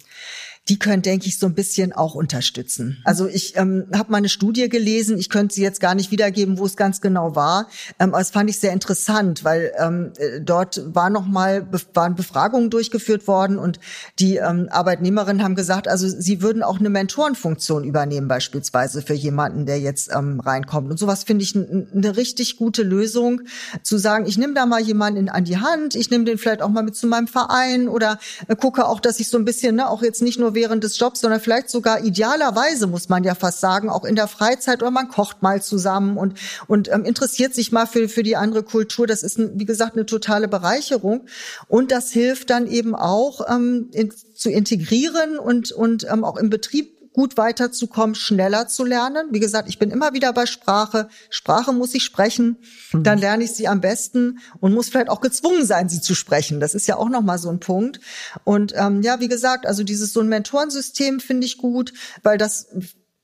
Die 0.70 0.80
können, 0.80 1.02
denke 1.02 1.28
ich, 1.28 1.40
so 1.40 1.46
ein 1.46 1.54
bisschen 1.54 1.94
auch 1.94 2.16
unterstützen. 2.16 2.98
Also 3.04 3.28
ich 3.28 3.56
ähm, 3.56 3.86
habe 3.94 4.12
mal 4.12 4.18
eine 4.18 4.30
Studie 4.30 4.68
gelesen, 4.70 5.18
ich 5.18 5.30
könnte 5.30 5.56
sie 5.56 5.62
jetzt 5.62 5.80
gar 5.80 5.96
nicht 5.96 6.12
wiedergeben, 6.12 6.58
wo 6.58 6.66
es 6.66 6.76
ganz 6.76 7.02
genau 7.02 7.36
war, 7.36 7.68
ähm, 8.00 8.14
aber 8.14 8.22
es 8.22 8.32
fand 8.32 8.50
ich 8.50 8.60
sehr 8.60 8.74
interessant, 8.74 9.44
weil 9.44 9.72
ähm, 9.78 10.12
äh, 10.18 10.42
dort 10.42 10.82
war 10.94 11.10
noch 11.10 11.26
mal 11.26 11.68
waren 11.94 12.16
Befragungen 12.16 12.70
durchgeführt 12.70 13.28
worden 13.28 13.58
und 13.58 13.80
die 14.20 14.38
ähm, 14.38 14.68
Arbeitnehmerinnen 14.70 15.44
haben 15.44 15.56
gesagt, 15.56 15.88
also 15.88 16.08
sie 16.08 16.42
würden 16.42 16.64
auch 16.64 16.80
eine 16.80 16.90
Mentorenfunktion 16.90 17.84
übernehmen 17.84 18.28
beispielsweise 18.28 19.02
für 19.02 19.14
jemanden, 19.14 19.66
der 19.66 19.80
jetzt 19.80 20.10
ähm, 20.14 20.40
reinkommt 20.40 20.92
und 20.92 20.98
sowas 20.98 21.24
finde 21.24 21.44
ich 21.44 21.56
eine 21.56 22.18
richtig 22.18 22.58
gute 22.58 22.84
Lösung, 22.84 23.42
zu 23.84 23.98
sagen, 23.98 24.26
ich 24.26 24.38
nehme 24.38 24.54
da 24.54 24.66
mal 24.66 24.82
jemanden 24.82 25.30
an 25.30 25.46
die 25.46 25.58
Hand, 25.58 25.96
ich 25.96 26.10
nehme 26.10 26.26
den 26.26 26.38
vielleicht 26.38 26.62
auch 26.62 26.70
mal 26.70 26.84
mit 26.84 26.96
zu 26.96 27.08
meinem 27.08 27.28
Verein 27.28 27.88
oder 27.88 28.20
äh, 28.48 28.56
gucke 28.56 28.88
auch, 28.88 29.00
dass 29.00 29.20
ich 29.20 29.30
so 29.30 29.38
ein 29.38 29.46
bisschen 29.46 29.76
ne, 29.76 29.90
auch 29.90 30.04
jetzt 30.04 30.22
nicht 30.22 30.40
nur 30.40 30.54
während 30.58 30.84
des 30.84 30.98
Jobs, 30.98 31.22
sondern 31.22 31.40
vielleicht 31.40 31.70
sogar 31.70 32.04
idealerweise, 32.04 32.88
muss 32.88 33.10
man 33.10 33.24
ja 33.24 33.36
fast 33.36 33.62
sagen, 33.62 33.90
auch 33.92 34.04
in 34.04 34.16
der 34.16 34.28
Freizeit 34.28 34.82
oder 34.82 34.90
man 34.90 35.08
kocht 35.08 35.44
mal 35.44 35.62
zusammen 35.62 36.18
und, 36.18 36.34
und 36.66 36.92
ähm, 36.92 37.06
interessiert 37.06 37.54
sich 37.54 37.72
mal 37.72 37.86
für, 37.86 38.10
für 38.10 38.24
die 38.24 38.36
andere 38.36 38.64
Kultur. 38.64 39.06
Das 39.06 39.22
ist, 39.22 39.38
wie 39.38 39.66
gesagt, 39.66 39.94
eine 39.94 40.08
totale 40.08 40.48
Bereicherung. 40.48 41.28
Und 41.68 41.92
das 41.92 42.12
hilft 42.12 42.50
dann 42.50 42.66
eben 42.66 42.96
auch 42.96 43.42
ähm, 43.48 43.90
in, 43.94 44.12
zu 44.34 44.50
integrieren 44.50 45.38
und, 45.38 45.72
und 45.72 46.08
ähm, 46.12 46.24
auch 46.24 46.38
im 46.38 46.50
Betrieb 46.50 46.97
gut 47.18 47.36
weiterzukommen, 47.36 48.14
schneller 48.14 48.68
zu 48.68 48.86
lernen. 48.86 49.30
Wie 49.32 49.40
gesagt, 49.40 49.68
ich 49.68 49.80
bin 49.80 49.90
immer 49.90 50.14
wieder 50.14 50.32
bei 50.34 50.46
Sprache. 50.46 51.10
Sprache 51.32 51.74
muss 51.74 51.96
ich 51.96 52.04
sprechen, 52.04 52.58
mhm. 52.94 53.02
dann 53.02 53.18
lerne 53.18 53.44
ich 53.44 53.54
sie 53.54 53.68
am 53.68 53.82
besten 53.82 54.38
und 54.60 54.76
muss 54.76 54.90
vielleicht 54.90 55.10
auch 55.10 55.20
gezwungen 55.20 55.66
sein, 55.66 55.90
sie 55.90 56.00
zu 56.00 56.14
sprechen. 56.14 56.60
Das 56.60 56.76
ist 56.76 56.86
ja 56.86 56.96
auch 56.96 57.10
noch 57.10 57.24
mal 57.24 57.40
so 57.40 57.50
ein 57.50 57.60
Punkt. 57.60 58.00
Und 58.44 58.74
ähm, 58.76 59.02
ja, 59.02 59.20
wie 59.20 59.28
gesagt, 59.28 59.66
also 59.66 59.84
dieses 59.84 60.14
so 60.14 60.20
ein 60.20 60.28
Mentorensystem 60.28 61.20
finde 61.20 61.48
ich 61.48 61.58
gut, 61.58 61.92
weil 62.22 62.38
das 62.38 62.68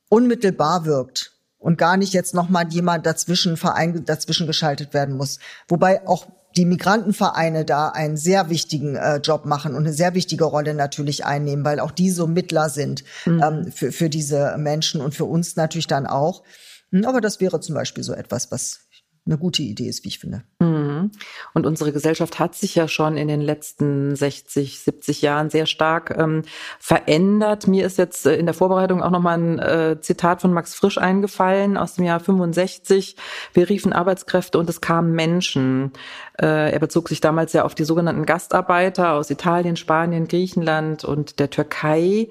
unmittelbar 0.09 0.85
wirkt 0.85 1.33
und 1.59 1.77
gar 1.77 1.95
nicht 1.95 2.13
jetzt 2.13 2.33
noch 2.33 2.49
mal 2.49 2.67
jemand 2.73 3.05
dazwischen 3.05 3.57
Verein 3.57 4.05
dazwischen 4.05 4.47
geschaltet 4.47 4.95
werden 4.95 5.17
muss. 5.17 5.37
Wobei 5.67 6.07
auch 6.07 6.25
die 6.55 6.65
Migrantenvereine 6.65 7.65
da 7.65 7.89
einen 7.89 8.17
sehr 8.17 8.49
wichtigen 8.49 8.95
äh, 8.95 9.17
Job 9.17 9.45
machen 9.45 9.75
und 9.75 9.85
eine 9.85 9.93
sehr 9.93 10.13
wichtige 10.13 10.45
Rolle 10.45 10.73
natürlich 10.73 11.25
einnehmen, 11.25 11.65
weil 11.65 11.79
auch 11.79 11.91
die 11.91 12.09
so 12.09 12.27
Mittler 12.27 12.69
sind 12.69 13.03
mhm. 13.25 13.41
ähm, 13.43 13.71
für, 13.71 13.91
für 13.91 14.09
diese 14.09 14.55
Menschen 14.57 15.01
und 15.01 15.15
für 15.15 15.25
uns 15.25 15.55
natürlich 15.55 15.87
dann 15.87 16.05
auch. 16.05 16.43
Hm, 16.91 17.05
aber 17.05 17.21
das 17.21 17.39
wäre 17.41 17.59
zum 17.59 17.75
Beispiel 17.75 18.03
so 18.03 18.13
etwas, 18.13 18.51
was 18.51 18.82
eine 19.25 19.37
gute 19.37 19.63
Idee 19.63 19.87
ist, 19.87 20.03
wie 20.03 20.09
ich 20.09 20.19
finde. 20.19 20.43
Mhm. 20.59 21.11
Und 21.53 21.65
unsere 21.65 21.93
Gesellschaft 21.93 22.39
hat 22.39 22.55
sich 22.55 22.75
ja 22.75 22.89
schon 22.89 23.15
in 23.15 23.29
den 23.29 23.39
letzten 23.39 24.15
60, 24.15 24.79
70 24.79 25.21
Jahren 25.21 25.49
sehr 25.49 25.65
stark 25.65 26.15
ähm, 26.17 26.43
verändert. 26.77 27.67
Mir 27.67 27.85
ist 27.85 27.97
jetzt 27.97 28.25
äh, 28.25 28.35
in 28.35 28.45
der 28.45 28.53
Vorbereitung 28.53 29.01
auch 29.01 29.11
nochmal 29.11 29.37
ein 29.37 29.59
äh, 29.59 30.01
Zitat 30.01 30.41
von 30.41 30.51
Max 30.51 30.75
Frisch 30.75 30.97
eingefallen 30.97 31.77
aus 31.77 31.95
dem 31.95 32.03
Jahr 32.03 32.19
65. 32.19 33.15
Wir 33.53 33.69
riefen 33.69 33.93
Arbeitskräfte 33.93 34.59
und 34.59 34.69
es 34.69 34.81
kamen 34.81 35.13
Menschen. 35.13 35.93
Äh, 36.37 36.73
er 36.73 36.79
bezog 36.79 37.07
sich 37.07 37.21
damals 37.21 37.53
ja 37.53 37.63
auf 37.63 37.75
die 37.75 37.85
sogenannten 37.85 38.25
Gastarbeiter 38.25 39.13
aus 39.13 39.29
Italien, 39.29 39.77
Spanien, 39.77 40.27
Griechenland 40.27 41.05
und 41.05 41.39
der 41.39 41.49
Türkei. 41.49 42.27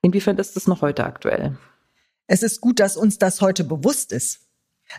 Inwiefern 0.00 0.38
ist 0.38 0.56
das 0.56 0.66
noch 0.66 0.82
heute 0.82 1.04
aktuell? 1.04 1.56
Es 2.26 2.42
ist 2.42 2.60
gut, 2.60 2.80
dass 2.80 2.96
uns 2.96 3.18
das 3.18 3.40
heute 3.40 3.62
bewusst 3.62 4.10
ist. 4.10 4.41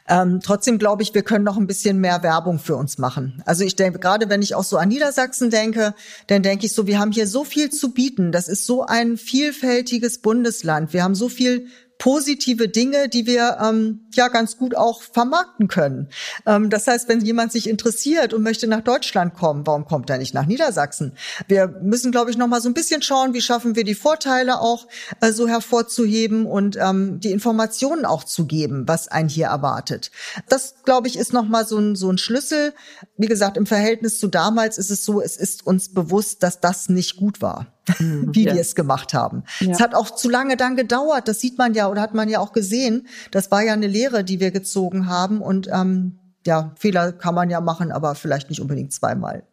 Ähm, 0.07 0.39
trotzdem 0.43 0.79
glaube 0.79 1.03
ich, 1.03 1.13
wir 1.13 1.23
können 1.23 1.45
noch 1.45 1.57
ein 1.57 1.67
bisschen 1.67 1.99
mehr 1.99 2.23
Werbung 2.23 2.59
für 2.59 2.75
uns 2.75 2.97
machen. 2.97 3.41
Also 3.45 3.63
ich 3.63 3.75
denke, 3.75 3.99
gerade 3.99 4.29
wenn 4.29 4.41
ich 4.41 4.55
auch 4.55 4.63
so 4.63 4.77
an 4.77 4.89
Niedersachsen 4.89 5.49
denke, 5.49 5.93
dann 6.27 6.43
denke 6.43 6.65
ich 6.65 6.73
so, 6.73 6.87
wir 6.87 6.99
haben 6.99 7.11
hier 7.11 7.27
so 7.27 7.43
viel 7.43 7.69
zu 7.69 7.93
bieten. 7.93 8.31
Das 8.31 8.47
ist 8.47 8.65
so 8.65 8.85
ein 8.85 9.17
vielfältiges 9.17 10.19
Bundesland. 10.19 10.93
Wir 10.93 11.03
haben 11.03 11.15
so 11.15 11.29
viel 11.29 11.67
positive 12.03 12.67
Dinge, 12.67 13.07
die 13.07 13.25
wir 13.25 13.59
ähm, 13.63 14.01
ja 14.13 14.27
ganz 14.27 14.57
gut 14.57 14.75
auch 14.75 15.01
vermarkten 15.01 15.69
können. 15.69 16.09
Ähm, 16.45 16.69
das 16.69 16.85
heißt, 16.85 17.07
wenn 17.07 17.21
jemand 17.21 17.53
sich 17.53 17.69
interessiert 17.69 18.33
und 18.33 18.43
möchte 18.43 18.67
nach 18.67 18.81
Deutschland 18.81 19.35
kommen, 19.35 19.65
warum 19.65 19.85
kommt 19.85 20.09
er 20.09 20.17
nicht 20.17 20.33
nach 20.33 20.45
Niedersachsen? 20.45 21.13
Wir 21.47 21.79
müssen, 21.81 22.11
glaube 22.11 22.29
ich, 22.29 22.35
noch 22.35 22.47
mal 22.47 22.59
so 22.59 22.67
ein 22.67 22.73
bisschen 22.73 23.01
schauen, 23.01 23.33
wie 23.33 23.39
schaffen 23.39 23.77
wir 23.77 23.85
die 23.85 23.95
Vorteile 23.95 24.59
auch 24.59 24.89
äh, 25.21 25.31
so 25.31 25.47
hervorzuheben 25.47 26.45
und 26.45 26.75
ähm, 26.75 27.21
die 27.21 27.31
Informationen 27.31 28.03
auch 28.03 28.25
zu 28.25 28.47
geben, 28.47 28.83
was 28.85 29.07
einen 29.07 29.29
hier 29.29 29.47
erwartet. 29.47 30.11
Das, 30.49 30.75
glaube 30.83 31.07
ich, 31.07 31.17
ist 31.17 31.31
noch 31.31 31.47
mal 31.47 31.65
so 31.65 31.77
ein, 31.77 31.95
so 31.95 32.11
ein 32.11 32.17
Schlüssel. 32.17 32.73
Wie 33.15 33.27
gesagt, 33.27 33.55
im 33.55 33.65
Verhältnis 33.65 34.19
zu 34.19 34.27
damals 34.27 34.77
ist 34.77 34.91
es 34.91 35.05
so, 35.05 35.21
es 35.21 35.37
ist 35.37 35.65
uns 35.65 35.93
bewusst, 35.93 36.43
dass 36.43 36.59
das 36.59 36.89
nicht 36.89 37.15
gut 37.15 37.41
war. 37.41 37.67
Wie 37.99 38.45
ja. 38.45 38.53
wir 38.53 38.61
es 38.61 38.75
gemacht 38.75 39.13
haben. 39.13 39.43
Ja. 39.59 39.71
Es 39.71 39.79
hat 39.79 39.95
auch 39.95 40.11
zu 40.11 40.29
lange 40.29 40.57
dann 40.57 40.75
gedauert, 40.75 41.27
das 41.27 41.39
sieht 41.39 41.57
man 41.57 41.73
ja 41.73 41.89
oder 41.89 42.01
hat 42.01 42.13
man 42.13 42.29
ja 42.29 42.39
auch 42.39 42.53
gesehen. 42.53 43.07
Das 43.31 43.51
war 43.51 43.61
ja 43.61 43.73
eine 43.73 43.87
Lehre, 43.87 44.23
die 44.23 44.39
wir 44.39 44.51
gezogen 44.51 45.07
haben 45.07 45.41
und 45.41 45.67
ähm, 45.71 46.19
ja, 46.45 46.71
Fehler 46.77 47.11
kann 47.13 47.35
man 47.35 47.49
ja 47.49 47.61
machen, 47.61 47.91
aber 47.91 48.15
vielleicht 48.15 48.49
nicht 48.49 48.61
unbedingt 48.61 48.93
zweimal. 48.93 49.43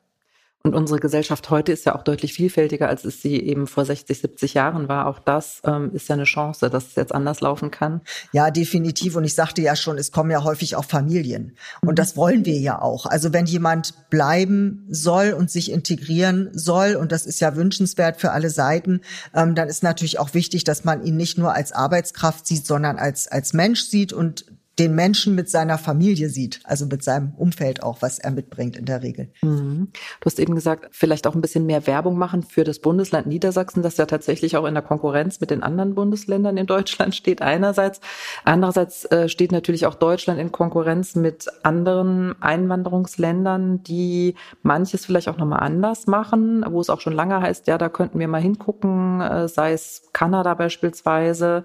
Und 0.62 0.75
unsere 0.75 1.01
Gesellschaft 1.01 1.49
heute 1.49 1.73
ist 1.73 1.87
ja 1.87 1.94
auch 1.94 2.03
deutlich 2.03 2.35
vielfältiger, 2.35 2.87
als 2.87 3.07
es 3.07 3.23
sie 3.23 3.40
eben 3.40 3.66
vor 3.66 3.87
60, 3.87 4.20
70 4.20 4.53
Jahren 4.53 4.88
war. 4.88 5.07
Auch 5.07 5.18
das 5.18 5.62
ähm, 5.64 5.90
ist 5.94 6.11
ja 6.11 6.16
eine 6.16 6.25
Chance, 6.25 6.68
dass 6.68 6.88
es 6.88 6.94
jetzt 6.96 7.14
anders 7.14 7.40
laufen 7.40 7.70
kann. 7.70 8.03
Ja, 8.33 8.51
definitiv. 8.51 9.16
Und 9.16 9.25
ich 9.25 9.35
sagte 9.35 9.62
ja 9.62 9.75
schon, 9.75 9.96
es 9.96 10.12
kommen 10.12 10.31
ja 10.31 10.44
häufig 10.44 10.77
auch 10.77 10.85
Familien. 10.85 11.57
Und 11.81 11.99
das 11.99 12.14
wollen 12.14 12.44
wir 12.44 12.59
ja 12.59 12.83
auch. 12.83 13.07
Also 13.07 13.33
wenn 13.33 13.46
jemand 13.46 14.11
bleiben 14.11 14.85
soll 14.90 15.33
und 15.33 15.51
sich 15.51 15.73
integrieren 15.73 16.51
soll, 16.53 16.94
und 16.94 17.11
das 17.11 17.25
ist 17.25 17.40
ja 17.40 17.57
wünschenswert 17.57 18.20
für 18.20 18.33
alle 18.33 18.51
Seiten, 18.51 19.01
ähm, 19.35 19.55
dann 19.55 19.68
ist 19.68 19.83
natürlich 19.83 20.18
auch 20.18 20.35
wichtig, 20.35 20.64
dass 20.64 20.85
man 20.85 21.03
ihn 21.03 21.16
nicht 21.16 21.38
nur 21.38 21.55
als 21.55 21.73
Arbeitskraft 21.73 22.46
sieht, 22.46 22.66
sondern 22.66 22.99
als, 22.99 23.29
als 23.29 23.55
Mensch 23.55 23.85
sieht 23.85 24.12
und 24.12 24.44
den 24.81 24.95
Menschen 24.95 25.35
mit 25.35 25.51
seiner 25.51 25.77
Familie 25.77 26.31
sieht, 26.31 26.61
also 26.64 26.87
mit 26.87 27.05
seinem 27.05 27.35
Umfeld 27.37 27.83
auch, 27.83 28.01
was 28.01 28.19
er 28.19 28.31
mitbringt 28.31 28.79
in 28.79 28.87
der 28.87 29.03
Regel. 29.03 29.31
Mhm. 29.43 29.88
Du 30.21 30.25
hast 30.25 30.40
eben 30.40 30.55
gesagt, 30.55 30.88
vielleicht 30.93 31.27
auch 31.27 31.35
ein 31.35 31.43
bisschen 31.43 31.66
mehr 31.66 31.87
Werbung 31.87 32.16
machen 32.16 32.43
für 32.43 32.64
das 32.64 32.79
Bundesland 32.79 33.27
Niedersachsen, 33.27 33.83
das 33.83 33.99
ja 33.99 34.07
tatsächlich 34.07 34.57
auch 34.57 34.64
in 34.64 34.73
der 34.73 34.83
Konkurrenz 34.83 35.38
mit 35.38 35.51
den 35.51 35.62
anderen 35.62 35.95
Bundesländern 35.95 36.57
in 36.57 36.66
Deutschland 36.66 37.14
steht 37.21 37.43
einerseits. 37.43 38.01
Andererseits 38.45 39.05
äh, 39.05 39.29
steht 39.29 39.53
natürlich 39.53 39.85
auch 39.85 39.95
Deutschland 39.95 40.40
in 40.40 40.51
Konkurrenz 40.51 41.14
mit 41.14 41.47
anderen 41.62 42.40
Einwanderungsländern, 42.40 43.83
die 43.83 44.35
manches 44.62 45.05
vielleicht 45.05 45.29
auch 45.29 45.37
nochmal 45.37 45.61
anders 45.61 46.07
machen, 46.07 46.64
wo 46.66 46.81
es 46.81 46.88
auch 46.88 47.03
schon 47.03 47.12
lange 47.12 47.38
heißt, 47.43 47.66
ja, 47.66 47.77
da 47.77 47.90
könnten 47.90 48.19
wir 48.19 48.29
mal 48.29 48.40
hingucken, 48.40 49.21
äh, 49.21 49.47
sei 49.47 49.75
es 49.75 50.09
Kanada 50.14 50.55
beispielsweise. 50.55 51.64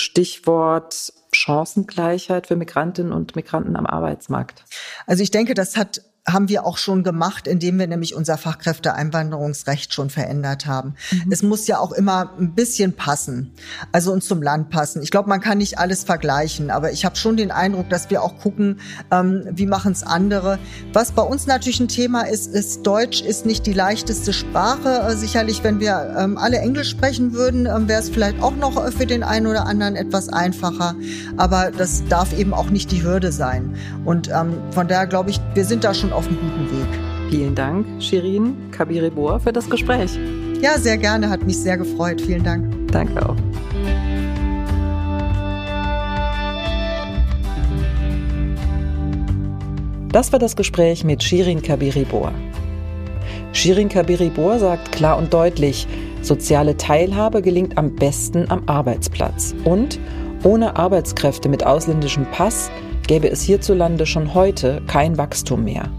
Stichwort 0.00 1.12
Chancengleichheit 1.32 2.46
für 2.46 2.56
Migrantinnen 2.56 3.12
und 3.12 3.36
Migranten 3.36 3.76
am 3.76 3.86
Arbeitsmarkt? 3.86 4.64
Also 5.06 5.22
ich 5.22 5.30
denke, 5.30 5.54
das 5.54 5.76
hat 5.76 6.02
haben 6.32 6.48
wir 6.48 6.66
auch 6.66 6.78
schon 6.78 7.02
gemacht, 7.02 7.46
indem 7.46 7.78
wir 7.78 7.86
nämlich 7.86 8.14
unser 8.14 8.38
Fachkräfteeinwanderungsrecht 8.38 9.92
schon 9.94 10.10
verändert 10.10 10.66
haben. 10.66 10.94
Mhm. 11.10 11.32
Es 11.32 11.42
muss 11.42 11.66
ja 11.66 11.78
auch 11.78 11.92
immer 11.92 12.32
ein 12.38 12.54
bisschen 12.54 12.92
passen, 12.94 13.52
also 13.92 14.12
uns 14.12 14.26
zum 14.26 14.42
Land 14.42 14.70
passen. 14.70 15.02
Ich 15.02 15.10
glaube, 15.10 15.28
man 15.28 15.40
kann 15.40 15.58
nicht 15.58 15.78
alles 15.78 16.04
vergleichen, 16.04 16.70
aber 16.70 16.92
ich 16.92 17.04
habe 17.04 17.16
schon 17.16 17.36
den 17.36 17.50
Eindruck, 17.50 17.88
dass 17.88 18.10
wir 18.10 18.22
auch 18.22 18.38
gucken, 18.38 18.80
ähm, 19.10 19.44
wie 19.50 19.66
machen 19.66 19.92
es 19.92 20.02
andere. 20.02 20.58
Was 20.92 21.12
bei 21.12 21.22
uns 21.22 21.46
natürlich 21.46 21.80
ein 21.80 21.88
Thema 21.88 22.22
ist, 22.22 22.46
ist 22.46 22.86
Deutsch 22.86 23.22
ist 23.22 23.46
nicht 23.46 23.66
die 23.66 23.72
leichteste 23.72 24.32
Sprache. 24.32 24.88
Äh, 25.08 25.16
sicherlich, 25.16 25.62
wenn 25.64 25.80
wir 25.80 26.14
ähm, 26.18 26.38
alle 26.38 26.58
Englisch 26.58 26.90
sprechen 26.90 27.32
würden, 27.32 27.66
ähm, 27.66 27.88
wäre 27.88 28.00
es 28.00 28.10
vielleicht 28.10 28.42
auch 28.42 28.56
noch 28.56 28.84
äh, 28.84 28.90
für 28.92 29.06
den 29.06 29.22
einen 29.22 29.46
oder 29.46 29.66
anderen 29.66 29.96
etwas 29.96 30.28
einfacher. 30.28 30.94
Aber 31.36 31.70
das 31.70 32.04
darf 32.08 32.36
eben 32.38 32.54
auch 32.54 32.70
nicht 32.70 32.92
die 32.92 33.02
Hürde 33.02 33.32
sein. 33.32 33.76
Und 34.04 34.28
ähm, 34.28 34.58
von 34.72 34.88
daher 34.88 35.06
glaube 35.06 35.30
ich, 35.30 35.40
wir 35.54 35.64
sind 35.64 35.84
da 35.84 35.94
schon 35.94 36.12
auf 36.12 36.19
einem 36.26 36.38
guten 36.40 36.70
Weg. 36.70 37.00
Vielen 37.30 37.54
Dank, 37.54 37.86
Shirin 38.02 38.70
Kabiribor, 38.70 39.40
für 39.40 39.52
das 39.52 39.70
Gespräch. 39.70 40.18
Ja, 40.60 40.78
sehr 40.78 40.98
gerne, 40.98 41.30
hat 41.30 41.44
mich 41.44 41.58
sehr 41.58 41.78
gefreut. 41.78 42.20
Vielen 42.20 42.44
Dank. 42.44 42.88
Danke 42.88 43.28
auch. 43.28 43.36
Das 50.12 50.32
war 50.32 50.40
das 50.40 50.56
Gespräch 50.56 51.04
mit 51.04 51.22
Shirin 51.22 51.62
Kabiribor. 51.62 52.32
Shirin 53.52 53.88
Kabiribor 53.88 54.58
sagt 54.58 54.90
klar 54.90 55.16
und 55.16 55.32
deutlich, 55.32 55.86
soziale 56.20 56.76
Teilhabe 56.76 57.42
gelingt 57.42 57.78
am 57.78 57.94
besten 57.94 58.50
am 58.50 58.62
Arbeitsplatz. 58.66 59.54
Und 59.64 60.00
ohne 60.42 60.76
Arbeitskräfte 60.76 61.48
mit 61.48 61.64
ausländischem 61.64 62.26
Pass 62.32 62.70
gäbe 63.06 63.30
es 63.30 63.42
hierzulande 63.42 64.04
schon 64.04 64.34
heute 64.34 64.82
kein 64.86 65.16
Wachstum 65.16 65.64
mehr. 65.64 65.90